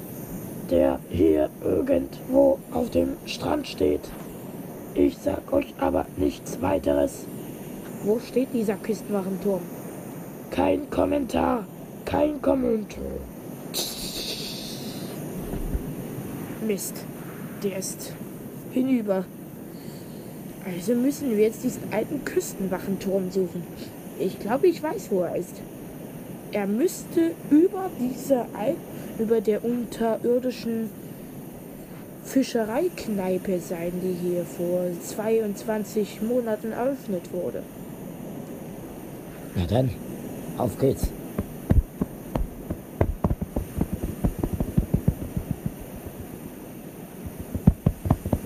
der 0.70 1.00
hier 1.10 1.50
irgendwo 1.62 2.58
auf 2.72 2.88
dem 2.88 3.18
Strand 3.26 3.68
steht. 3.68 4.08
Ich 4.94 5.18
sag 5.18 5.52
euch 5.52 5.74
aber 5.78 6.06
nichts 6.16 6.62
weiteres. 6.62 7.26
Wo 8.04 8.18
steht 8.20 8.48
dieser 8.52 8.76
Küstenwachenturm? 8.76 9.62
Kein 10.50 10.88
Kommentar. 10.90 11.64
Kein 12.04 12.40
Kommentar. 12.40 13.02
Mist. 16.66 17.04
Der 17.62 17.78
ist 17.78 18.12
hinüber. 18.72 19.24
Also 20.64 20.94
müssen 20.94 21.30
wir 21.30 21.38
jetzt 21.38 21.64
diesen 21.64 21.92
alten 21.92 22.24
Küstenwachenturm 22.24 23.30
suchen. 23.30 23.62
Ich 24.18 24.38
glaube, 24.40 24.66
ich 24.66 24.82
weiß, 24.82 25.10
wo 25.10 25.22
er 25.22 25.36
ist. 25.36 25.54
Er 26.52 26.66
müsste 26.66 27.32
über 27.50 27.90
dieser 28.00 28.46
Alp, 28.56 28.78
über 29.18 29.40
der 29.40 29.64
unterirdischen 29.64 30.90
Fischereikneipe 32.24 33.60
sein, 33.60 33.92
die 34.02 34.16
hier 34.28 34.44
vor 34.44 34.86
22 35.02 36.22
Monaten 36.22 36.72
eröffnet 36.72 37.32
wurde. 37.32 37.62
Na 39.56 39.64
dann, 39.66 39.90
auf 40.58 40.78
geht's. 40.78 41.08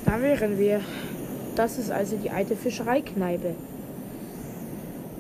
Da 0.06 0.22
wären 0.22 0.56
wir. 0.58 0.80
Das 1.56 1.78
ist 1.78 1.90
also 1.90 2.16
die 2.16 2.30
alte 2.30 2.54
Fischereikneipe. 2.54 3.54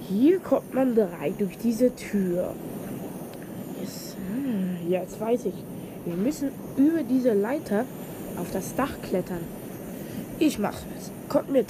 Hier 0.08 0.38
kommt 0.38 0.72
man 0.74 0.96
rein 0.96 1.34
durch 1.38 1.58
diese 1.58 1.94
Tür. 1.96 2.54
Yes. 3.80 4.16
Hm, 4.16 4.88
Jetzt 4.88 5.20
weiß 5.20 5.46
ich. 5.46 5.54
Wir 6.04 6.14
müssen 6.14 6.50
über 6.76 7.02
diese 7.02 7.32
Leiter 7.32 7.84
auf 8.38 8.50
das 8.52 8.74
Dach 8.76 8.92
klettern. 9.02 9.44
Ich 10.38 10.58
mach 10.58 10.76
es. 10.96 11.10
Kommt 11.28 11.50
mit. 11.50 11.66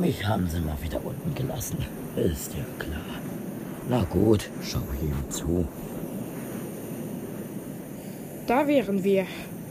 Mich 0.00 0.26
haben 0.26 0.48
sie 0.48 0.60
mal 0.60 0.76
wieder 0.82 1.04
unten 1.04 1.34
gelassen. 1.34 1.78
Ist 2.16 2.52
ja 2.52 2.64
klar. 2.78 3.00
Na 3.88 4.02
gut, 4.04 4.50
schau 4.62 4.80
ihm 5.00 5.30
zu. 5.30 5.66
Da 8.46 8.68
wären 8.68 9.02
wir. 9.04 9.26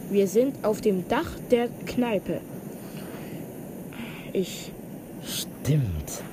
Wir 0.10 0.28
sind 0.28 0.66
auf 0.66 0.82
dem 0.82 1.08
Dach 1.08 1.30
der 1.52 1.68
Kneipe. 1.86 2.42
Ich. 4.34 4.72
Stimmt. 5.24 6.24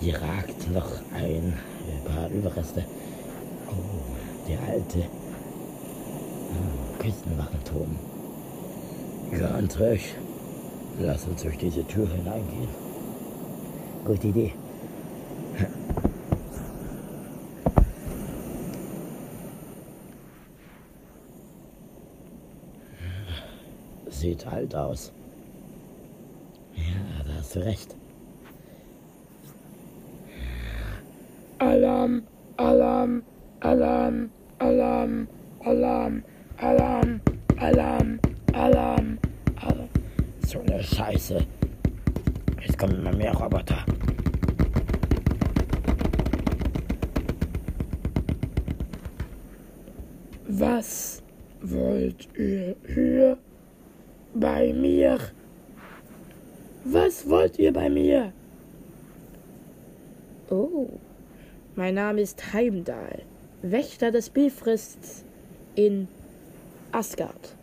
Hier 0.00 0.20
ragt 0.20 0.72
noch 0.72 0.90
ein 1.14 1.52
paar 2.04 2.28
Überreste. 2.30 2.84
Oh, 3.68 3.72
der 4.48 4.58
alte 4.68 4.98
hm, 4.98 5.04
Küstenwachenturm. 6.98 7.96
Ja, 9.38 9.50
Andrech, 9.52 10.16
lass 10.98 11.26
uns 11.26 11.42
durch 11.42 11.58
diese 11.58 11.86
Tür 11.86 12.08
hineingehen. 12.08 12.81
Gute 14.04 14.26
Idee. 14.28 14.52
Sieht 24.10 24.46
alt 24.46 24.74
aus. 24.74 25.12
Ja, 26.74 27.24
da 27.24 27.34
hast 27.38 27.54
du 27.56 27.64
recht. 27.64 27.96
Name 62.12 62.20
ist 62.20 62.52
Heimdall, 62.52 63.22
Wächter 63.62 64.10
des 64.10 64.28
Bifrists 64.28 65.24
in 65.76 66.08
Asgard. 66.90 67.56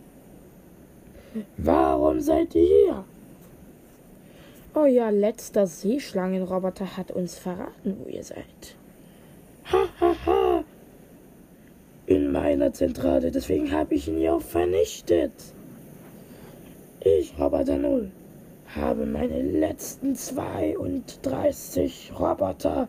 Warum 1.56 2.20
seid 2.20 2.56
ihr 2.56 2.66
hier? 2.66 3.04
Euer 4.74 5.12
letzter 5.12 5.68
Seeschlangenroboter 5.68 6.96
hat 6.96 7.12
uns 7.12 7.38
verraten, 7.38 7.96
wo 8.00 8.08
ihr 8.08 8.24
seid. 8.24 8.74
Ha, 9.70 9.84
ha, 10.00 10.16
ha. 10.26 10.64
In 12.06 12.32
meiner 12.32 12.72
Zentrale, 12.72 13.30
deswegen 13.30 13.70
habe 13.70 13.94
ich 13.94 14.08
ihn 14.08 14.18
ja 14.18 14.32
auch 14.32 14.42
vernichtet. 14.42 15.30
Ich, 17.04 17.38
Roboter 17.38 17.78
Null, 17.78 18.10
habe 18.74 19.06
meine 19.06 19.42
letzten 19.42 20.16
32 20.16 22.10
Roboter 22.18 22.88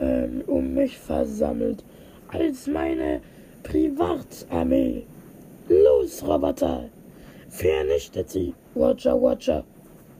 ähm, 0.00 0.42
um 0.46 0.74
mich 0.74 0.98
versammelt 0.98 1.84
als 2.28 2.66
meine 2.66 3.20
Privatarmee. 3.62 5.04
Los, 5.68 6.22
Roboter! 6.26 6.88
Vernichtet 7.48 8.30
sie! 8.30 8.54
Watcher, 8.74 9.20
Watcher! 9.20 9.64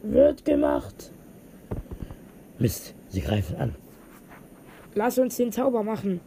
Wird 0.03 0.45
gemacht! 0.45 1.13
Mist, 2.59 2.95
sie 3.09 3.21
greifen 3.21 3.57
an. 3.57 3.75
Lass 4.95 5.19
uns 5.19 5.37
den 5.37 5.51
Zauber 5.51 5.83
machen. 5.83 6.21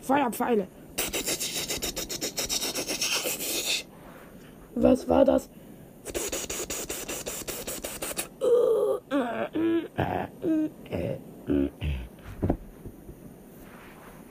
Feuerpfeile. 0.00 0.66
Was 4.74 5.08
war 5.08 5.24
das? 5.24 5.48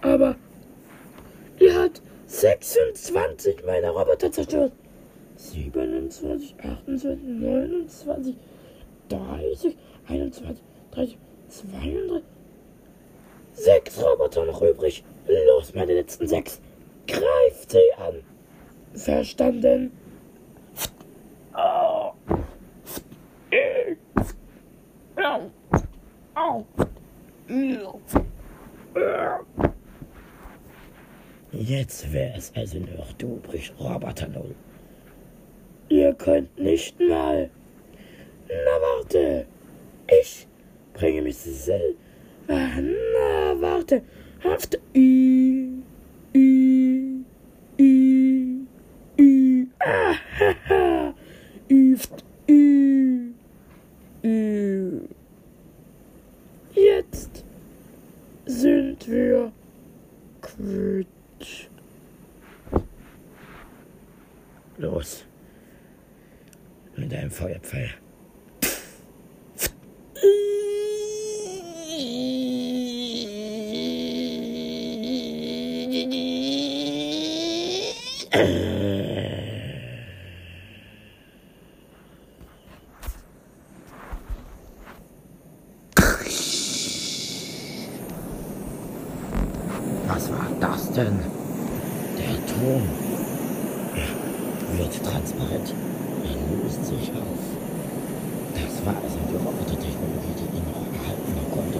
Aber 0.01 0.35
er 1.59 1.81
hat 1.81 2.01
26 3.63 3.65
meiner 3.65 3.89
Roboter 3.91 4.31
zerstört. 4.31 4.71
27, 5.35 6.55
28, 6.59 7.19
29, 7.23 8.35
30, 9.09 9.77
21, 10.07 10.63
30, 10.91 11.17
32. 11.49 12.23
Sechs 13.53 14.03
Roboter 14.03 14.45
noch 14.45 14.61
übrig. 14.61 15.03
Los, 15.27 15.73
meine 15.73 15.93
letzten 15.93 16.27
sechs. 16.27 16.59
Greift 17.07 17.71
sie 17.71 17.93
an. 17.97 18.23
Verstanden? 18.93 19.91
Oh. 21.55 22.13
Jetzt 31.65 32.11
wäre 32.11 32.33
es 32.35 32.51
also 32.55 32.77
noch 32.79 33.13
du 33.13 33.37
übrig, 33.37 33.71
Roboter 33.79 34.27
Null. 34.27 34.53
Ihr 35.87 36.13
könnt 36.13 36.59
nicht 36.59 36.99
mal. 36.99 37.49
Na 38.49 38.75
warte. 38.81 39.45
Ich 40.21 40.45
bringe 40.93 41.21
mich 41.21 41.37
selbst. 41.37 41.95
Na 42.47 43.61
warte. 43.61 44.01
Haft. 44.43 44.77
Ü. 44.93 45.69
Ü. 46.35 47.23
Ü. 47.79 48.65
Ü. 49.17 49.67
Ah, 49.79 50.15
ha, 50.39 50.55
ha. 50.67 51.13
Üft. 51.69 52.25
Ü. 52.49 53.31
Ü. 54.21 54.99
Jetzt 56.75 57.45
sind 58.47 59.09
wir 59.09 59.53
quitt. 60.41 61.07
Los. 64.77 65.25
Mit 66.97 67.11
deinem 67.11 67.31
Feuerpfeil. 67.31 67.89
Was 90.07 90.29
war 90.29 90.47
das 90.59 90.91
denn? 90.91 91.19
Der 92.17 92.45
Ton. 92.45 92.83
Er 93.95 94.79
wird 94.79 94.93
transparent. 95.03 95.73
Er 96.23 96.35
löst 96.57 96.83
sich 96.85 97.11
auf. 97.11 97.43
Das 98.55 98.85
war 98.85 98.95
also 98.95 99.19
die 99.29 99.35
Robotertechnologie, 99.35 100.33
die 100.39 100.49
ihn 100.57 100.65
noch 100.65 100.87
erhalten 100.97 101.33
konnte. 101.51 101.79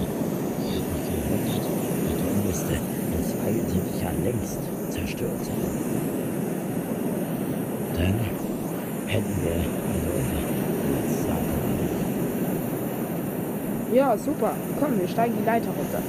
Ich 0.62 0.76
habe 0.78 0.88
mich 0.94 1.06
gewundert. 1.10 1.66
Der 2.06 2.18
Ton 2.22 2.38
müsste 2.46 2.74
in 2.74 3.22
72 3.24 4.02
Jahren 4.02 4.22
längst 4.24 4.60
zerstört 4.92 5.42
sein. 5.44 5.64
Dann 7.96 8.16
hätten 9.08 9.36
wir 9.44 9.52
also 9.54 10.10
unser 10.18 10.40
Letztsagen 10.94 11.54
Ja, 13.94 14.18
super. 14.18 14.52
Komm, 14.80 15.00
wir 15.00 15.08
steigen 15.08 15.36
die 15.40 15.46
Leiter 15.46 15.68
runter. 15.68 16.02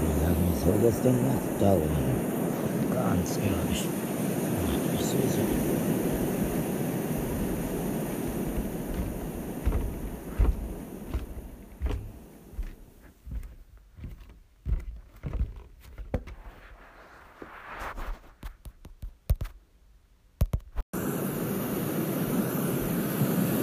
Wie 0.00 0.24
lange 0.24 0.52
soll 0.64 0.78
das 0.82 1.00
denn 1.02 1.14
noch 1.22 1.42
dauern? 1.60 2.18
Ganz 2.92 3.36
ehrlich, 3.36 3.88
macht 4.66 4.92
mich 4.92 5.04
so 5.04 5.16
Sorgen. 5.28 5.68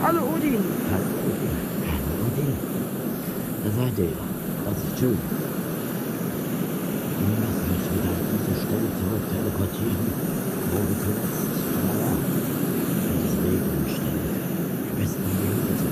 Hallo 0.01 0.21
Odin. 0.35 0.61
Hallo, 0.91 1.09
Odin. 1.25 1.55
Hallo, 1.89 2.13
Odin. 2.27 2.51
Da 3.63 3.69
seid 3.71 3.97
ihr. 3.97 4.13
Das 4.65 4.77
ist 4.77 4.95
schön. 4.99 5.17
Wir 7.17 7.27
müssen 7.41 7.69
uns 7.73 7.85
wieder 7.89 8.13
an 8.13 8.25
diese 8.29 8.53
Stelle 8.61 8.89
zurück 8.99 9.25
teleportieren, 9.33 10.05
wo 10.69 10.77
wir 10.77 10.97
zuletzt, 11.01 11.49
naja, 11.85 12.11
in 13.09 13.17
diese 13.23 13.39
Regeln 13.45 13.85
stellen. 13.89 14.29
Am 14.91 14.95
besten 14.99 15.25
wir 15.25 15.53
Hilfe. 15.57 15.89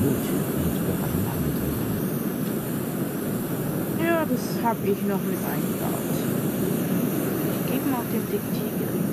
Gut, 0.00 0.24
und 0.62 0.74
wir 0.80 0.96
einen 1.04 1.22
Namen 1.28 1.52
drüber. 1.52 1.90
Ja, 4.04 4.18
das 4.24 4.44
habe 4.64 4.82
ich 4.88 5.00
noch 5.04 5.20
mit 5.20 5.42
eingebaut. 5.52 6.16
Ich 7.60 7.72
gebe 7.72 7.84
mal 7.90 7.98
auf 7.98 8.08
dem 8.08 8.24
Diktiergerät. 8.24 9.12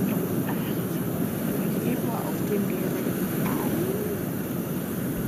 Ich 1.67 1.79
gebe 1.83 2.01
mal 2.07 2.23
auf 2.23 2.39
dem 2.49 2.63
Gerät 2.67 2.85
ein. 2.85 3.59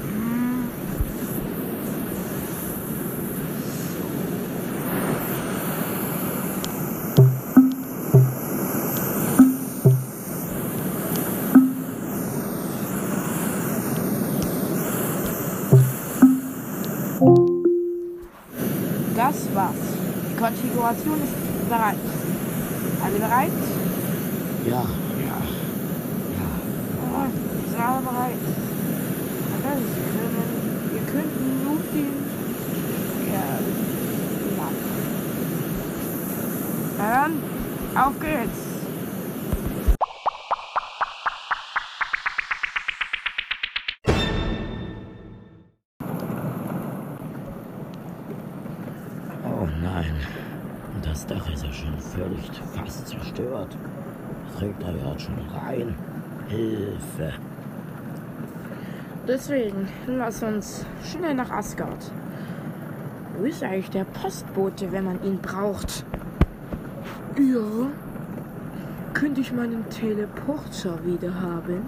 Hm. 0.08 0.70
Das 19.22 19.36
war's. 19.54 19.76
Die 20.32 20.36
Konfiguration 20.36 21.22
ist 21.22 21.70
bereit. 21.70 21.96
Alle 23.04 23.20
bereit? 23.20 23.52
Ja, 24.66 24.72
ja, 24.72 25.38
ja. 26.38 26.50
Wir 27.62 27.70
sind 27.70 27.82
alle 27.86 28.02
bereit. 28.02 28.42
Also, 29.64 29.84
Sie 29.94 30.02
können, 30.18 30.42
wir 30.92 31.02
könnten 31.14 31.64
nur 31.64 31.78
den 31.94 32.14
ja. 33.32 33.46
Na 36.98 37.06
dann, 37.14 38.04
auf 38.04 38.20
geht's. 38.20 38.71
Hilfe. 57.18 57.34
Deswegen, 59.28 59.88
lass 60.08 60.44
uns 60.44 60.86
schnell 61.04 61.34
nach 61.34 61.52
Asgard. 61.52 62.12
Wo 63.38 63.46
ist 63.46 63.64
eigentlich 63.64 63.90
der 63.90 64.04
Postbote, 64.04 64.92
wenn 64.92 65.06
man 65.06 65.24
ihn 65.24 65.38
braucht? 65.40 66.06
Ja. 67.38 67.88
könnte 69.14 69.42
ich 69.42 69.54
meinen 69.54 69.88
Teleporter 69.90 70.98
wieder 71.06 71.34
haben? 71.40 71.82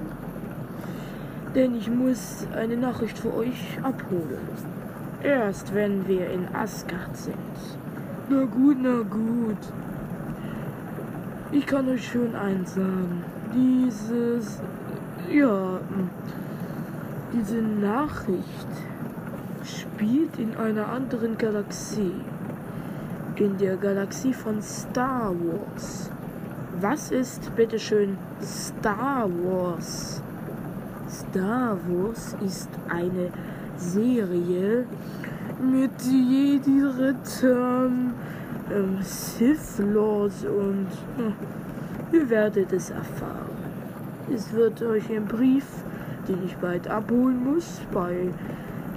Denn 1.55 1.75
ich 1.75 1.89
muss 1.89 2.47
eine 2.55 2.77
Nachricht 2.77 3.17
für 3.17 3.33
euch 3.35 3.77
abholen. 3.83 4.47
Erst 5.21 5.73
wenn 5.73 6.07
wir 6.07 6.29
in 6.29 6.47
Asgard 6.53 7.15
sind. 7.15 7.35
Na 8.29 8.43
gut, 8.43 8.77
na 8.81 9.01
gut. 9.01 9.57
Ich 11.51 11.65
kann 11.65 11.87
euch 11.89 12.07
schon 12.07 12.35
eins 12.35 12.73
sagen. 12.73 13.23
Dieses, 13.53 14.59
ja, 15.31 15.79
diese 17.33 17.61
Nachricht 17.61 18.67
spielt 19.63 20.37
in 20.37 20.55
einer 20.57 20.87
anderen 20.87 21.37
Galaxie. 21.37 22.11
In 23.35 23.57
der 23.57 23.77
Galaxie 23.77 24.33
von 24.33 24.61
Star 24.61 25.33
Wars. 25.33 26.11
Was 26.79 27.11
ist 27.11 27.55
bitteschön 27.55 28.17
Star 28.41 29.27
Wars? 29.27 30.21
Star 31.09 31.77
Wars 31.87 32.35
ist 32.45 32.69
eine 32.89 33.31
Serie 33.77 34.85
mit 35.59 35.91
Jedi-Rittern, 36.01 38.13
ähm, 38.71 38.97
Sith 39.01 39.79
Lords 39.79 40.45
und 40.45 40.87
äh, 41.17 41.33
ihr 42.15 42.29
werdet 42.29 42.71
es 42.73 42.89
erfahren. 42.89 43.52
Es 44.31 44.53
wird 44.53 44.81
euch 44.81 45.09
ein 45.09 45.25
Brief, 45.25 45.65
den 46.27 46.45
ich 46.45 46.55
bald 46.57 46.87
abholen 46.87 47.43
muss, 47.43 47.81
bei, 47.91 48.29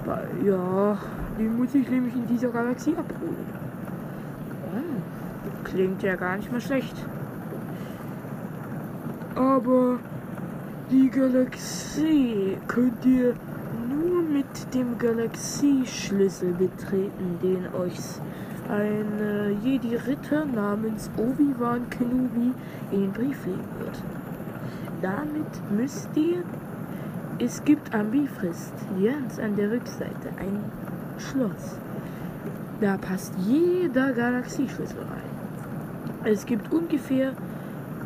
bei 0.05 0.23
ja, 0.45 0.97
den 1.37 1.57
muss 1.57 1.75
ich 1.75 1.89
nämlich 1.89 2.15
in 2.15 2.27
dieser 2.27 2.49
Galaxie 2.49 2.95
abholen. 2.95 3.35
Oh, 4.73 5.63
klingt 5.63 6.01
ja 6.03 6.15
gar 6.15 6.37
nicht 6.37 6.51
mal 6.51 6.61
schlecht. 6.61 6.95
Aber 9.35 9.99
die 10.89 11.09
Galaxie 11.09 12.57
könnt 12.67 13.05
ihr 13.05 13.35
nur 13.89 14.21
mit 14.21 14.73
dem 14.73 14.97
Galaxieschlüssel 14.97 16.53
betreten, 16.53 17.37
den 17.43 17.67
euch 17.79 17.99
ein 18.69 19.19
äh, 19.21 19.51
Jedi-Ritter 19.63 20.45
namens 20.45 21.09
Obi-Wan 21.17 21.89
Kenobi 21.89 22.53
in 22.91 23.01
den 23.01 23.11
Brief 23.11 23.45
legen 23.45 23.63
wird. 23.79 24.01
Damit 25.01 25.71
müsst 25.71 26.09
ihr, 26.15 26.43
es 27.39 27.63
gibt 27.63 27.93
am 27.93 28.11
Bifrist 28.11 28.73
ganz 29.03 29.39
an 29.39 29.55
der 29.55 29.71
Rückseite 29.71 30.29
ein 30.39 30.63
Schloss. 31.19 31.77
Da 32.81 32.97
passt 32.97 33.33
jeder 33.47 34.13
Galaxieschlüssel 34.13 34.99
rein. 34.99 35.37
Es 36.23 36.45
gibt 36.45 36.71
ungefähr, 36.71 37.33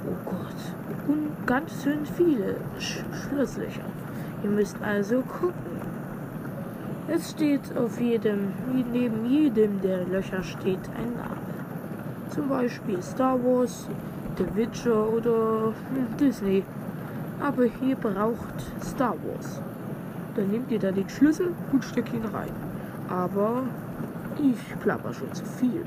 oh 0.05 0.29
Gott, 0.29 1.07
und 1.07 1.47
ganz 1.47 1.83
schön 1.83 2.05
viele 2.05 2.55
Sch 2.79 3.03
Schlosslöcher. 3.13 3.85
Ihr 4.43 4.49
müsst 4.49 4.75
also 4.81 5.21
gucken. 5.21 5.81
Es 7.07 7.31
steht 7.31 7.75
auf 7.77 7.99
jedem, 7.99 8.53
neben 8.91 9.25
jedem 9.25 9.81
der 9.81 10.05
Löcher 10.05 10.43
steht 10.43 10.79
ein 10.97 11.13
Name. 11.15 11.41
Zum 12.29 12.47
Beispiel 12.47 13.01
Star 13.01 13.37
Wars, 13.43 13.87
The 14.37 14.45
Witcher 14.55 15.11
oder 15.11 15.73
hm, 15.93 16.17
Disney. 16.17 16.63
Aber 17.41 17.63
ihr 17.65 17.95
braucht 17.95 18.83
Star 18.83 19.15
Wars. 19.23 19.61
Dann 20.35 20.49
nehmt 20.49 20.71
ihr 20.71 20.79
da 20.79 20.91
den 20.91 21.09
Schlüssel 21.09 21.53
und 21.71 21.83
steckt 21.83 22.13
ihn 22.13 22.25
rein. 22.25 22.51
Aber 23.09 23.63
ich 24.41 24.79
plapper 24.79 25.13
schon 25.13 25.33
zu 25.33 25.43
viel. 25.43 25.83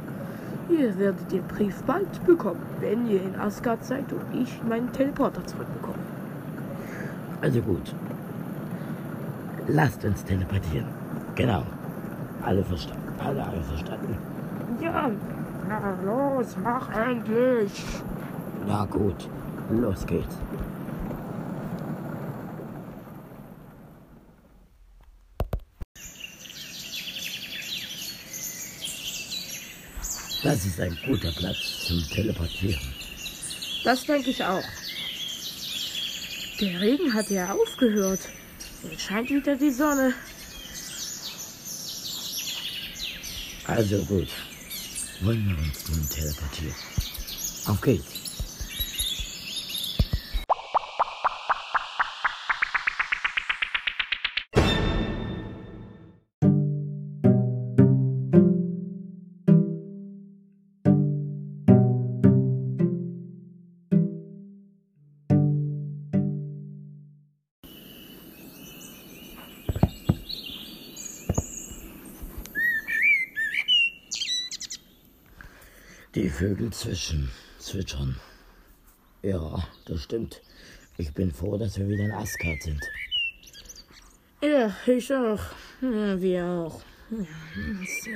Ihr 0.69 0.99
werdet 0.99 1.31
den 1.31 1.43
Brief 1.45 1.83
bald 1.83 2.27
bekommen, 2.27 2.61
wenn 2.81 3.09
ihr 3.09 3.23
in 3.23 3.37
Asgard 3.39 3.85
seid 3.85 4.13
und 4.13 4.43
ich 4.43 4.63
meinen 4.65 4.91
Teleporter 4.93 5.45
zurückbekomme. 5.47 5.99
Also 7.41 7.61
gut. 7.61 7.95
Lasst 9.69 10.05
uns 10.05 10.25
teleportieren. 10.25 10.89
Genau. 11.35 11.63
Alle 12.43 12.65
verstanden. 12.65 13.03
Alle, 13.19 13.43
alle 13.43 13.63
verstanden. 13.63 14.17
Ja, 14.81 15.11
na 15.69 15.81
los, 16.05 16.57
mach 16.63 16.89
endlich. 16.95 17.85
Na 18.67 18.85
gut, 18.87 19.29
los 19.71 20.07
geht's. 20.07 20.37
Das 30.45 30.67
ist 30.67 30.79
ein 30.79 30.95
guter 31.07 31.33
Platz 31.33 31.87
zum 31.87 32.07
Teleportieren. 32.11 32.79
Das 33.83 34.05
denke 34.05 34.29
ich 34.29 34.45
auch. 34.45 34.63
Der 36.61 36.81
Regen 36.83 37.15
hat 37.15 37.31
ja 37.31 37.51
aufgehört. 37.51 38.21
Jetzt 38.83 39.01
scheint 39.01 39.31
wieder 39.31 39.57
die 39.57 39.71
Sonne. 39.71 40.13
Also 43.67 44.05
gut. 44.05 44.29
Wollen 45.23 45.49
wir 45.49 45.57
uns 45.57 45.89
nun 45.89 46.09
teleportieren? 46.11 46.75
Auf 47.67 47.81
geht's. 47.81 48.24
Zwischen, 76.75 77.31
zwitschern. 77.59 78.17
Ja, 79.23 79.67
das 79.87 80.03
stimmt. 80.03 80.43
Ich 80.99 81.13
bin 81.15 81.33
froh, 81.33 81.57
dass 81.57 81.79
wir 81.79 81.89
wieder 81.89 82.05
in 82.05 82.13
Asgard 82.13 82.63
sind. 82.63 82.81
Ja, 84.43 84.75
ich 84.87 85.13
auch. 85.13 85.41
Ja, 85.81 86.21
wir 86.21 86.45
auch. 86.45 86.83
Ja, 87.11 87.27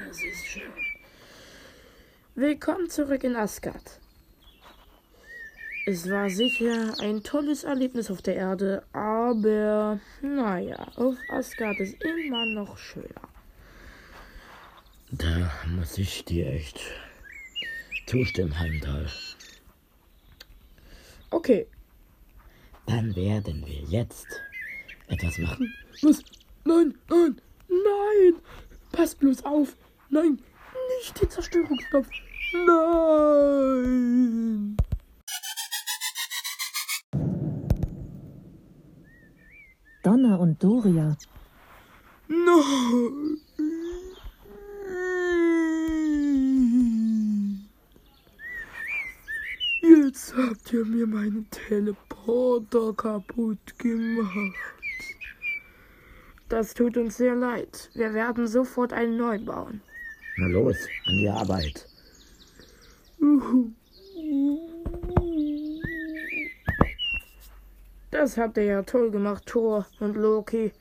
das 0.08 0.22
ist 0.22 0.44
schön. 0.44 0.72
Willkommen 2.34 2.90
zurück 2.90 3.24
in 3.24 3.36
Asgard. 3.36 4.00
Es 5.86 6.10
war 6.10 6.28
sicher 6.28 6.94
ein 7.00 7.22
tolles 7.22 7.64
Erlebnis 7.64 8.10
auf 8.10 8.22
der 8.22 8.36
Erde, 8.36 8.84
aber 8.92 10.00
naja, 10.20 10.76
auf 10.96 11.16
Asgard 11.30 11.78
ist 11.80 11.96
immer 12.02 12.44
noch 12.54 12.76
schöner. 12.76 13.28
Da 15.10 15.50
muss 15.66 15.96
ich 15.96 16.24
dir 16.24 16.48
echt 16.52 16.80
zustimmen, 18.08 18.58
Heimdall. 18.58 19.06
Okay. 21.30 21.66
Dann 22.86 23.14
werden 23.14 23.64
wir 23.66 23.82
jetzt 23.82 24.26
etwas 25.08 25.36
machen. 25.38 25.72
Was? 26.02 26.22
Nein, 26.64 26.94
nein, 27.08 27.40
nein! 27.68 28.34
Pass 28.92 29.14
bloß 29.14 29.44
auf! 29.44 29.76
Nein, 30.08 30.40
nicht 30.98 31.20
den 31.20 31.28
Zerstörungsknopf! 31.28 32.08
Nein! 32.66 33.88
Donner 40.02 40.40
und 40.40 40.62
Doria. 40.62 41.14
Nein! 42.28 43.47
Jetzt 50.18 50.34
habt 50.36 50.72
ihr 50.72 50.84
mir 50.84 51.06
meinen 51.06 51.48
Teleporter 51.48 52.92
kaputt 52.92 53.78
gemacht. 53.78 54.56
Das 56.48 56.74
tut 56.74 56.96
uns 56.96 57.18
sehr 57.18 57.36
leid. 57.36 57.88
Wir 57.94 58.12
werden 58.12 58.48
sofort 58.48 58.92
einen 58.92 59.16
neuen 59.16 59.44
bauen. 59.44 59.80
Na 60.36 60.48
los, 60.48 60.76
an 61.06 61.16
die 61.18 61.28
Arbeit. 61.28 61.86
Das 68.10 68.36
habt 68.36 68.56
ihr 68.56 68.64
ja 68.64 68.82
toll 68.82 69.12
gemacht, 69.12 69.46
Thor 69.46 69.86
und 70.00 70.16
Loki. 70.16 70.72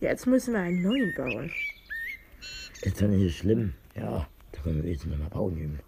Jetzt 0.00 0.26
müssen 0.26 0.54
wir 0.54 0.60
einen 0.60 0.80
neuen 0.80 1.14
bauen. 1.14 1.52
Ist 2.80 3.02
doch 3.02 3.08
nicht 3.08 3.36
schlimm. 3.36 3.74
Ja, 3.94 4.26
da 4.52 4.62
können 4.62 4.82
wir 4.82 4.90
jetzt 4.90 5.04
mal 5.04 5.18
bauen 5.28 5.58
üben. 5.58 5.78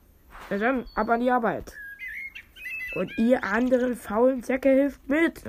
Na 0.51 0.59
dann, 0.59 0.85
ab 0.95 1.09
an 1.09 1.21
die 1.21 1.31
Arbeit. 1.31 1.73
Und 2.95 3.17
ihr 3.19 3.45
anderen 3.45 3.97
faulen 3.97 4.43
Säcke 4.43 4.69
hilft 4.69 5.09
mit. 5.09 5.43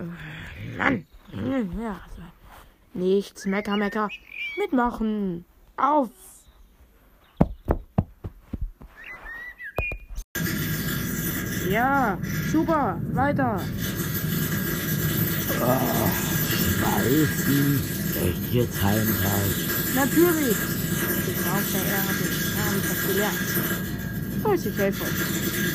Mann. 0.78 1.08
Ja, 1.34 2.00
also. 2.08 2.22
Nichts, 2.94 3.46
Mecker, 3.46 3.78
Mecker. 3.78 4.10
Mitmachen. 4.58 5.46
Auf. 5.78 6.10
Ja, 11.70 12.18
super, 12.52 13.00
weiter. 13.14 13.62
Oh, 15.62 16.10
Schweißen. 16.50 17.82
Echt 18.22 18.54
jetzt 18.54 18.84
Heimtag? 18.84 19.52
Natürlich. 19.96 20.58
Ich 21.28 21.48
auf 21.50 21.66
der 21.72 21.86
Erde. 21.86 22.14
Da 22.56 22.62
habe 22.66 22.78
ich 22.78 22.90
was 22.90 23.02
gelernt. 23.08 23.40
So 24.44 24.52
ist 24.52 24.66
ich 24.66 24.78
helfe 24.78 25.04
euch. 25.04 25.10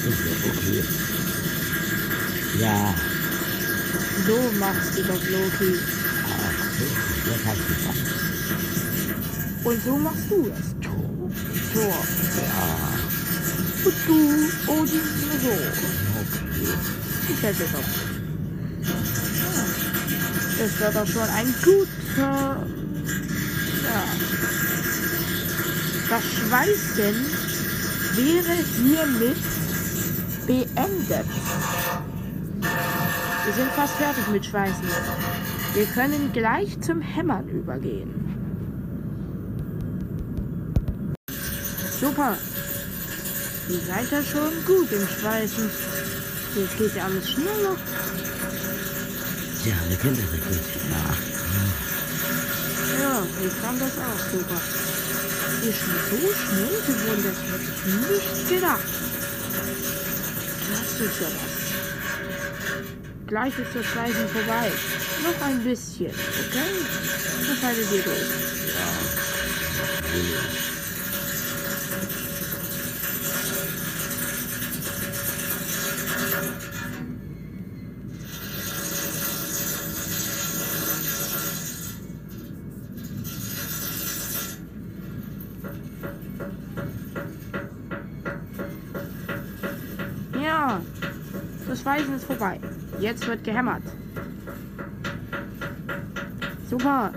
Ist 0.07 0.21
ja 0.27 0.33
okay. 0.51 1.26
Ja, 2.61 2.95
So 4.27 4.37
machst 4.59 4.97
du 4.97 5.03
das, 5.03 5.23
Loki. 5.29 5.79
das 7.27 7.45
hat 7.45 7.59
gesagt. 7.69 8.05
Und 9.65 9.85
so 9.85 9.99
machst 9.99 10.31
du 10.31 10.51
es, 10.51 10.75
Tor. 11.73 12.07
Ja, 12.37 12.69
Und 13.85 13.95
du, 14.07 14.73
Odin, 14.73 15.01
so. 15.43 15.51
okay. 16.21 16.75
Ich 17.29 17.43
helfe 17.43 17.65
dir 17.65 17.71
doch. 17.73 17.91
Das 20.59 20.81
wird 20.81 20.95
doch 20.97 21.07
schon 21.13 21.29
ein 21.31 21.55
guter. 21.63 22.67
Ja. 23.85 24.05
Das 26.09 26.23
Schweißen 26.25 27.17
wäre 28.15 28.57
hiermit 28.77 29.43
beendet. 30.47 31.27
Wir 33.47 33.55
sind 33.55 33.71
fast 33.75 33.95
fertig 33.95 34.27
mit 34.27 34.45
Schweißen. 34.45 34.89
Wir 35.75 35.87
können 35.87 36.33
gleich 36.33 36.81
zum 36.81 37.01
Hämmern 37.01 37.49
übergehen. 37.49 38.13
Super. 42.01 42.37
Ihr 43.69 43.79
seid 43.87 44.11
ja 44.11 44.21
schon 44.21 44.51
gut 44.67 44.91
im 44.91 45.07
Schweißen. 45.07 45.71
Jetzt 46.57 46.77
geht 46.77 46.97
ja 46.97 47.05
alles 47.05 47.31
schneller. 47.31 47.77
Ja, 49.65 49.75
wir 49.89 49.97
können 49.97 50.17
das 50.17 50.33
natürlich 50.33 50.91
nach. 50.91 51.19
Ja, 53.01 53.23
ich 53.47 53.53
fand 53.53 53.81
das 53.81 53.93
auch 53.99 54.23
super. 54.33 54.61
Ist 55.63 55.79
schon 55.79 55.95
so 56.11 56.19
schnell 56.35 56.77
geworden, 56.85 57.23
das 57.23 57.39
hätte 57.53 57.63
ich 57.63 57.85
nicht 58.11 58.49
gedacht. 58.49 58.91
Das 60.69 61.01
ist 61.01 61.21
ja 61.21 61.29
was. 61.29 61.66
Gleich 63.27 63.59
ist 63.59 63.75
das 63.75 63.85
Schweißen 63.87 64.29
vorbei. 64.29 64.71
Noch 65.25 65.47
ein 65.49 65.65
bisschen, 65.65 66.07
okay? 66.07 66.71
Das 67.49 67.63
haltet 67.63 67.93
ihr 67.93 68.03
durch. 68.03 68.21
Ja, 68.69 68.87
Jetzt 93.07 93.25
wird 93.29 93.45
gehämmert. 93.45 93.85
Super. 96.69 97.13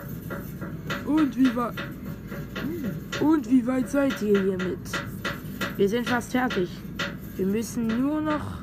Und 1.04 1.36
wie 1.36 1.56
weit? 1.56 1.74
Und 3.20 3.50
wie 3.50 3.66
weit 3.66 3.90
seid 3.90 4.22
ihr 4.22 4.40
hiermit? 4.40 4.78
Wir 5.78 5.90
sind 5.90 6.08
fast 6.08 6.32
fertig. 6.32 6.70
Wir 7.38 7.48
müssen 7.48 7.88
nur 7.88 8.22
noch 8.22 8.60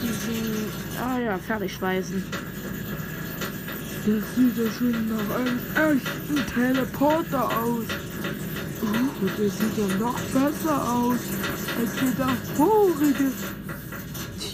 diesen, 0.00 0.70
ah 1.04 1.18
ja, 1.18 1.36
fertig 1.36 1.74
schweißen. 1.74 2.22
Das 4.06 4.34
sieht 4.36 4.56
ja 4.56 4.70
schon 4.70 5.08
nach 5.08 5.34
einem 5.34 5.58
echten 5.96 6.46
Teleporter 6.54 7.44
aus. 7.58 7.86
Oh, 8.82 9.26
das 9.36 9.58
sieht 9.58 9.78
ja 9.78 9.96
noch 9.98 10.20
besser 10.20 10.92
aus 10.92 11.18
als 11.76 11.94
der 11.96 12.24
davorige. 12.24 13.32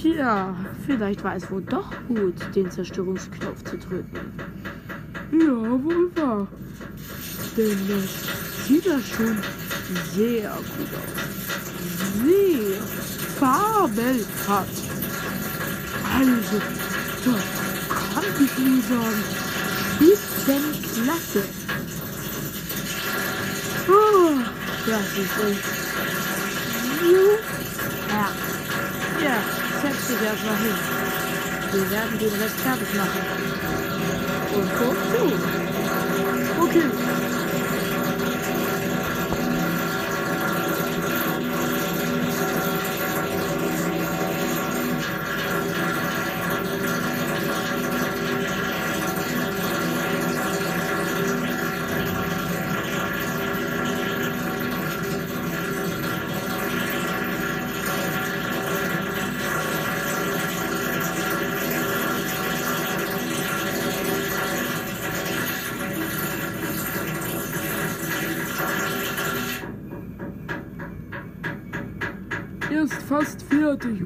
Tja, 0.06 0.54
vielleicht 0.86 1.24
war 1.24 1.34
es 1.34 1.50
wohl 1.50 1.62
doch 1.62 1.90
gut, 2.06 2.34
den 2.54 2.70
Zerstörungsknopf 2.70 3.64
zu 3.64 3.76
drücken. 3.76 4.32
Ja, 5.32 5.48
wohl 5.48 6.10
wahr. 6.14 6.46
Denn 7.56 7.76
das 7.88 8.66
sieht 8.66 8.86
ja 8.86 9.00
schon 9.00 9.36
sehr 10.14 10.50
gut 10.50 10.92
aus. 10.94 11.24
Sehr 12.22 12.80
fabelhaft. 13.40 14.82
Also, 16.14 16.58
das 17.24 17.44
kann 18.14 18.30
ich 18.44 18.58
nur 18.58 18.82
sagen. 18.82 19.24
Spitzenklasse. 19.96 21.42
Oh, 23.88 24.38
das 24.86 25.06
ist 25.18 25.36
echt 25.50 25.64
super. 27.00 28.30
Ja, 29.20 29.65
setz 29.86 30.08
dich 30.08 30.22
erstmal 30.26 30.56
hin. 30.56 30.74
Wir 31.72 31.90
werden 31.90 32.18
den 32.18 32.34
Rest 32.42 32.56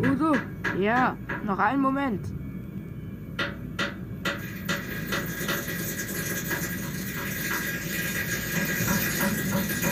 oder? 0.01 0.33
Ja, 0.79 1.17
noch 1.45 1.59
einen 1.59 1.83
Moment. 1.83 2.25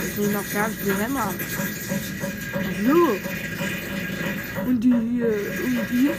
Ich 0.07 0.17
will 0.17 0.33
noch 0.33 0.53
ganz 0.53 0.75
viel 0.77 0.97
Hämmer. 0.97 1.33
So. 2.87 3.19
Und 4.67 4.81
die 4.83 4.91
hier, 4.91 5.29
und 5.65 5.91
die 5.91 6.11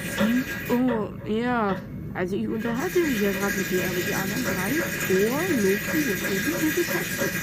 Oh, 0.72 1.10
ja. 1.28 1.76
Also 2.14 2.36
ich 2.36 2.48
unterhalte 2.48 3.00
mich 3.00 3.22
ja 3.22 3.32
gerade 3.32 3.54
mit 3.56 3.70
dir, 3.70 3.84
aber 3.84 3.96
die 3.96 4.14
anderen 4.14 4.44
drei, 4.44 4.72
Thor, 5.08 5.40
Loki 5.58 6.00
und 6.12 6.22
Odin 6.26 6.60
sind 6.60 6.76
beschäftigt. 6.76 7.34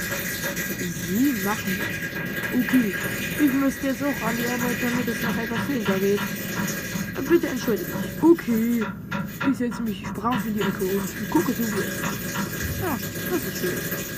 Sie 1.06 1.32
machen. 1.44 1.74
Okay, 2.58 2.94
ich 3.44 3.52
müsste 3.52 3.86
jetzt 3.88 4.02
auch 4.02 4.26
an 4.26 4.34
die 4.34 4.46
Arbeit, 4.46 4.76
damit 4.80 5.06
es 5.08 5.22
noch 5.22 5.36
etwas 5.36 5.58
fehler 5.66 5.98
geht. 5.98 6.20
Bitte 7.28 7.48
entschuldige 7.48 7.90
mich. 7.90 8.22
Okay. 8.22 8.84
Ich 9.50 9.58
setze 9.58 9.82
mich 9.82 10.02
brav 10.14 10.42
in 10.46 10.54
die 10.54 10.60
Ecke 10.60 10.84
und 10.84 11.30
gucke 11.30 11.54
zu. 11.54 11.62
Ja, 11.62 12.98
das 13.30 13.44
ist 13.44 13.58
schön. 13.60 14.15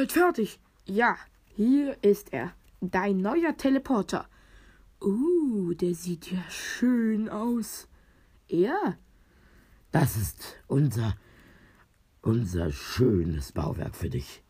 Seid 0.00 0.12
fertig. 0.12 0.58
Ja, 0.86 1.16
hier 1.56 1.96
ist 2.02 2.32
er. 2.32 2.52
Dein 2.80 3.18
neuer 3.18 3.54
Teleporter. 3.56 4.26
Uh, 5.02 5.74
der 5.74 5.94
sieht 5.94 6.30
ja 6.32 6.42
schön 6.48 7.28
aus. 7.28 7.86
Er? 8.48 8.96
Das 9.92 10.16
ist 10.16 10.56
unser, 10.68 11.16
unser 12.22 12.72
schönes 12.72 13.52
Bauwerk 13.52 13.94
für 13.94 14.08
dich. 14.08 14.42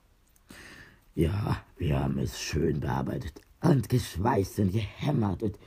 Ja, 1.17 1.65
wir 1.77 1.99
haben 1.99 2.19
es 2.19 2.41
schön 2.41 2.79
bearbeitet 2.79 3.41
und 3.61 3.89
geschweißt 3.89 4.61
und 4.61 4.73
gehämmert 4.73 5.43
und 5.43 5.59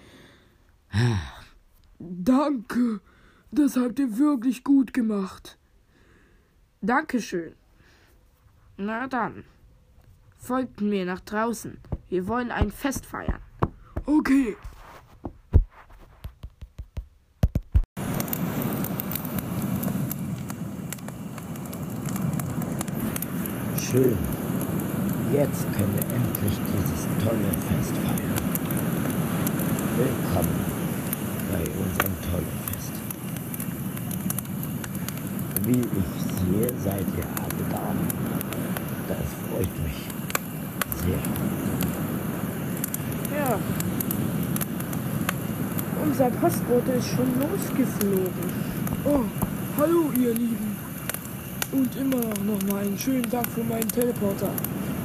Danke. 2.00 3.02
Das 3.52 3.76
habt 3.76 4.00
ihr 4.00 4.18
wirklich 4.18 4.64
gut 4.64 4.94
gemacht. 4.94 5.58
Dankeschön. 6.82 7.54
Na 8.78 9.08
dann, 9.08 9.44
folgt 10.44 10.82
mir 10.82 11.06
nach 11.06 11.22
draußen. 11.22 11.78
Wir 12.10 12.28
wollen 12.28 12.52
ein 12.52 12.70
Fest 12.70 13.06
feiern. 13.06 13.40
Okay. 14.06 14.58
Schön. 23.78 24.18
Jetzt 25.32 25.64
können 25.74 25.94
wir 25.96 26.04
endlich 26.14 26.60
dieses 26.74 27.08
tolle 27.24 27.50
Fest 27.70 27.94
feiern. 28.04 28.34
Willkommen 29.96 30.60
bei 31.54 31.64
unserem 31.80 32.22
tollen 32.30 32.60
Fest. 32.70 32.92
Wie 35.64 35.80
ich 35.80 36.12
sehe, 36.36 36.80
seid 36.80 37.06
ihr 37.18 37.28
alle 37.42 37.64
da. 37.72 37.96
Das 39.08 39.28
freut 39.50 39.84
mich 39.84 40.14
sehr. 41.06 41.20
Ja. 43.38 43.60
Unser 46.14 46.30
Postbote 46.30 46.92
ist 46.92 47.08
schon 47.08 47.26
losgeflogen. 47.42 48.30
Oh, 49.04 49.22
hallo 49.80 50.12
ihr 50.16 50.36
Lieben. 50.36 50.78
Und 51.72 51.96
immer 51.96 52.22
noch 52.46 52.62
mal 52.72 52.84
einen 52.84 53.00
schönen 53.00 53.28
Tag 53.32 53.48
für 53.48 53.64
meinen 53.64 53.88
Teleporter. 53.88 54.50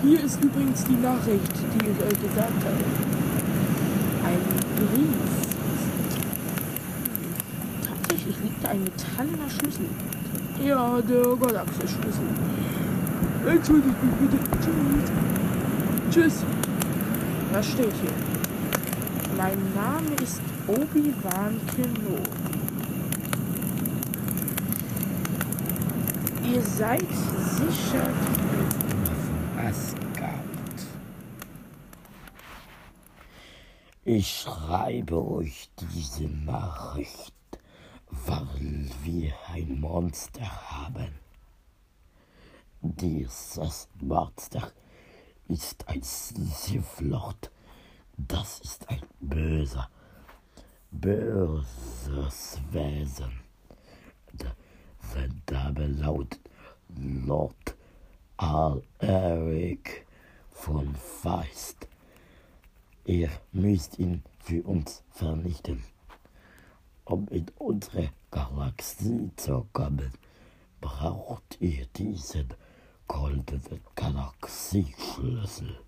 Hier 0.02 0.22
ist 0.22 0.44
übrigens 0.44 0.84
die 0.84 0.96
Nachricht, 0.96 1.50
die 1.72 1.86
ich 1.86 1.98
euch 2.04 2.20
gesagt 2.20 2.62
habe. 2.62 2.84
Ein 4.26 4.42
Brief. 4.76 5.08
Tatsächlich 7.88 8.36
liegt 8.44 8.62
da 8.62 8.68
ein 8.68 8.84
metallener 8.84 9.48
Schlüssel. 9.48 9.86
Ja, 10.62 11.00
der 11.00 11.36
Galaxie-Schlüssel. 11.36 12.28
Entschuldigt 13.46 13.96
mich 14.04 14.28
bitte. 14.28 14.36
Tschüss. 14.60 15.10
Tschüss. 16.10 16.44
Was 17.54 17.66
steht 17.66 17.94
hier? 18.02 18.12
Mein 19.38 19.56
Name 19.74 20.14
ist 20.22 20.42
Obi-Wan 20.68 21.58
Kenobi. 21.74 22.58
Ihr 26.52 26.62
seid 26.62 27.08
sicher 27.08 28.04
von 28.04 29.58
Asgard. 29.58 30.44
Ich 34.04 34.40
schreibe 34.40 35.26
euch 35.26 35.70
diese 35.80 36.24
Nachricht, 36.24 37.34
weil 38.10 38.90
wir 39.02 39.32
ein 39.52 39.80
Monster 39.80 40.70
haben. 40.70 41.14
Dieses 42.82 43.88
Monster 44.00 44.70
ist 45.48 45.88
ein 45.88 46.02
Siflord. 46.02 47.50
Das 48.16 48.60
ist 48.60 48.88
ein 48.88 49.02
böser, 49.20 49.88
böses 50.90 52.58
Wesen. 52.70 53.40
Sein 55.00 55.42
Name 55.50 55.86
lautet 55.86 56.40
Lord 56.96 57.76
Alaric 58.36 60.06
von 60.50 60.94
Feist. 60.94 61.88
Ihr 63.04 63.30
müsst 63.52 63.98
ihn 63.98 64.22
für 64.38 64.62
uns 64.62 65.02
vernichten. 65.10 65.82
Um 67.04 67.26
in 67.28 67.46
unsere 67.56 68.10
Galaxie 68.30 69.30
zu 69.36 69.66
kommen, 69.72 70.12
braucht 70.80 71.58
ihr 71.60 71.86
diesen 71.96 72.48
goldenen 73.06 73.80
Galaxieschlüssel. 73.94 75.78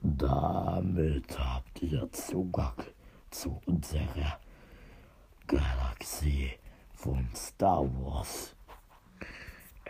Damit 0.00 1.38
habt 1.38 1.82
ihr 1.82 2.10
Zugang 2.12 2.82
zu 3.32 3.60
unserer 3.66 4.38
Galaxie 5.48 6.52
von 6.94 7.28
Star 7.34 7.82
Wars. 7.82 8.54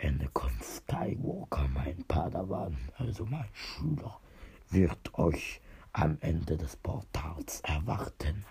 Anakin 0.01 0.59
Skywalker, 0.61 1.67
mein 1.67 2.03
Padawan, 2.07 2.77
also 2.97 3.25
mein 3.25 3.49
Schüler, 3.53 4.19
wird 4.69 5.13
euch 5.19 5.61
am 5.93 6.17
Ende 6.21 6.57
des 6.57 6.75
Portals 6.77 7.61
erwarten. 7.61 8.43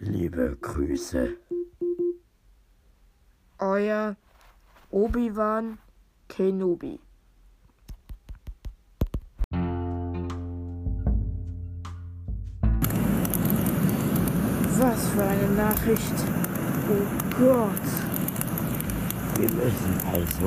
Liebe 0.00 0.56
Grüße. 0.60 1.36
euer 3.64 4.16
Obi-Wan 4.90 5.78
Kenobi. 6.28 7.00
Was 14.94 15.08
für 15.08 15.24
eine 15.24 15.48
Nachricht. 15.56 16.14
Oh 16.88 17.36
Gott. 17.36 17.86
Wir 19.36 19.48
müssen 19.50 19.94
also 20.06 20.46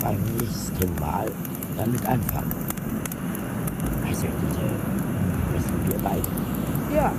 beim 0.00 0.16
nächsten 0.38 0.94
Mal 0.98 1.26
damit 1.76 2.06
anfangen. 2.06 2.54
Also 4.06 4.26
diese 4.40 4.64
müssen 5.52 5.78
wir 5.86 5.98
beide. 5.98 6.28
Ja, 6.94 7.12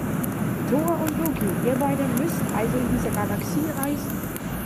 Thor 0.71 0.97
und 1.03 1.19
Loki, 1.19 1.45
ihr 1.67 1.75
beide 1.79 2.03
müsst 2.17 2.41
also 2.57 2.77
in 2.77 2.97
diese 2.97 3.13
Galaxie 3.13 3.69
reisen 3.83 4.17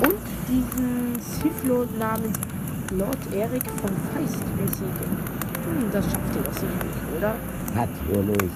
und 0.07 0.23
diesen 0.47 1.19
Sith-Lord 1.19 1.99
namens 1.99 2.39
Lord 2.97 3.17
Eric 3.34 3.63
von 3.81 3.91
Feist 4.13 4.45
besiegen. 4.55 5.17
Hm, 5.65 5.91
das 5.91 6.05
schafft 6.05 6.34
ihr 6.34 6.43
doch 6.43 6.53
sicherlich, 6.53 7.17
oder? 7.17 7.36
Natürlich, 7.75 8.51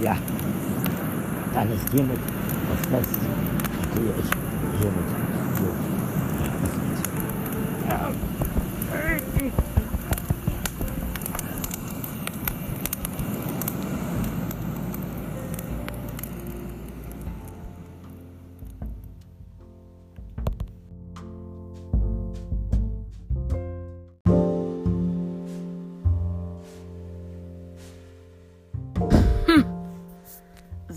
ja. 0.00 0.16
Dann 1.54 1.70
ist 1.70 1.88
hiermit 1.92 2.18
das 2.72 2.86
Fest, 2.86 3.10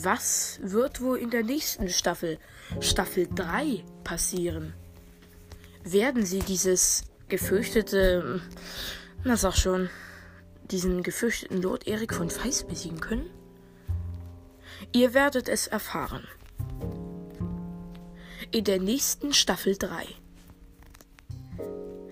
Was 0.06 0.60
wird 0.62 1.02
wohl 1.02 1.18
in 1.18 1.32
der 1.32 1.42
nächsten 1.42 1.90
Staffel, 1.90 2.38
Staffel 2.80 3.28
3, 3.34 3.84
passieren? 4.04 4.76
Werden 5.84 6.28
sie 6.28 6.42
dieses 6.42 7.06
gefürchtete, 7.28 8.40
na 9.24 9.36
sag 9.36 9.56
schon, 9.56 9.90
diesen 10.70 11.02
gefürchteten 11.02 11.60
Lord 11.60 11.88
Erik 11.88 12.14
von 12.14 12.30
Feist 12.30 12.68
besiegen 12.68 13.00
können? 13.00 13.32
Ihr 14.94 15.16
werdet 15.16 15.50
es 15.50 15.66
erfahren. 15.66 16.28
In 18.52 18.64
der 18.64 18.80
nächsten 18.80 19.34
Staffel 19.34 19.76
3. 19.76 20.06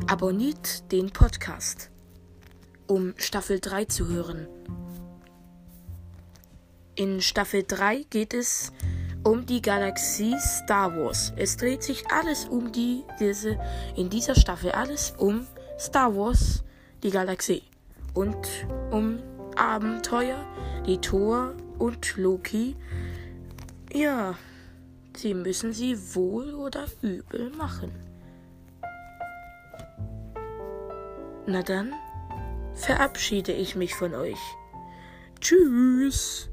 Abonniert 0.08 0.92
den 0.92 1.12
Podcast, 1.12 1.92
um 2.88 3.14
Staffel 3.18 3.60
3 3.60 3.86
zu 3.86 4.08
hören. 4.08 4.48
In 6.96 7.22
Staffel 7.22 7.64
3 7.68 8.06
geht 8.12 8.36
es 8.36 8.72
um 9.24 9.48
die 9.48 9.64
Galaxie 9.64 10.36
Star 10.40 10.96
Wars. 10.96 11.34
Es 11.38 11.58
dreht 11.58 11.82
sich 11.82 12.04
alles 12.12 12.46
um 12.46 12.72
die, 12.72 13.04
diese, 13.20 13.58
in 13.96 14.12
dieser 14.12 14.36
Staffel 14.36 14.72
alles 14.72 15.16
um 15.18 15.48
Star 15.80 16.16
Wars, 16.16 16.64
die 17.02 17.10
Galaxie. 17.10 17.64
Und 18.14 18.38
um 18.92 19.18
Abenteuer, 19.56 20.46
die 20.86 21.00
Thor 21.00 21.56
und 21.80 22.16
Loki. 22.16 22.76
Ja, 23.92 24.36
sie 25.18 25.34
müssen 25.34 25.74
sie 25.74 25.98
wohl 26.14 26.54
oder 26.54 26.86
übel 27.02 27.50
machen. 27.52 27.92
Na 31.48 31.64
dann 31.64 31.92
verabschiede 32.76 33.52
ich 33.52 33.76
mich 33.76 33.96
von 33.96 34.14
euch. 34.14 34.40
Tschüss. 35.42 36.53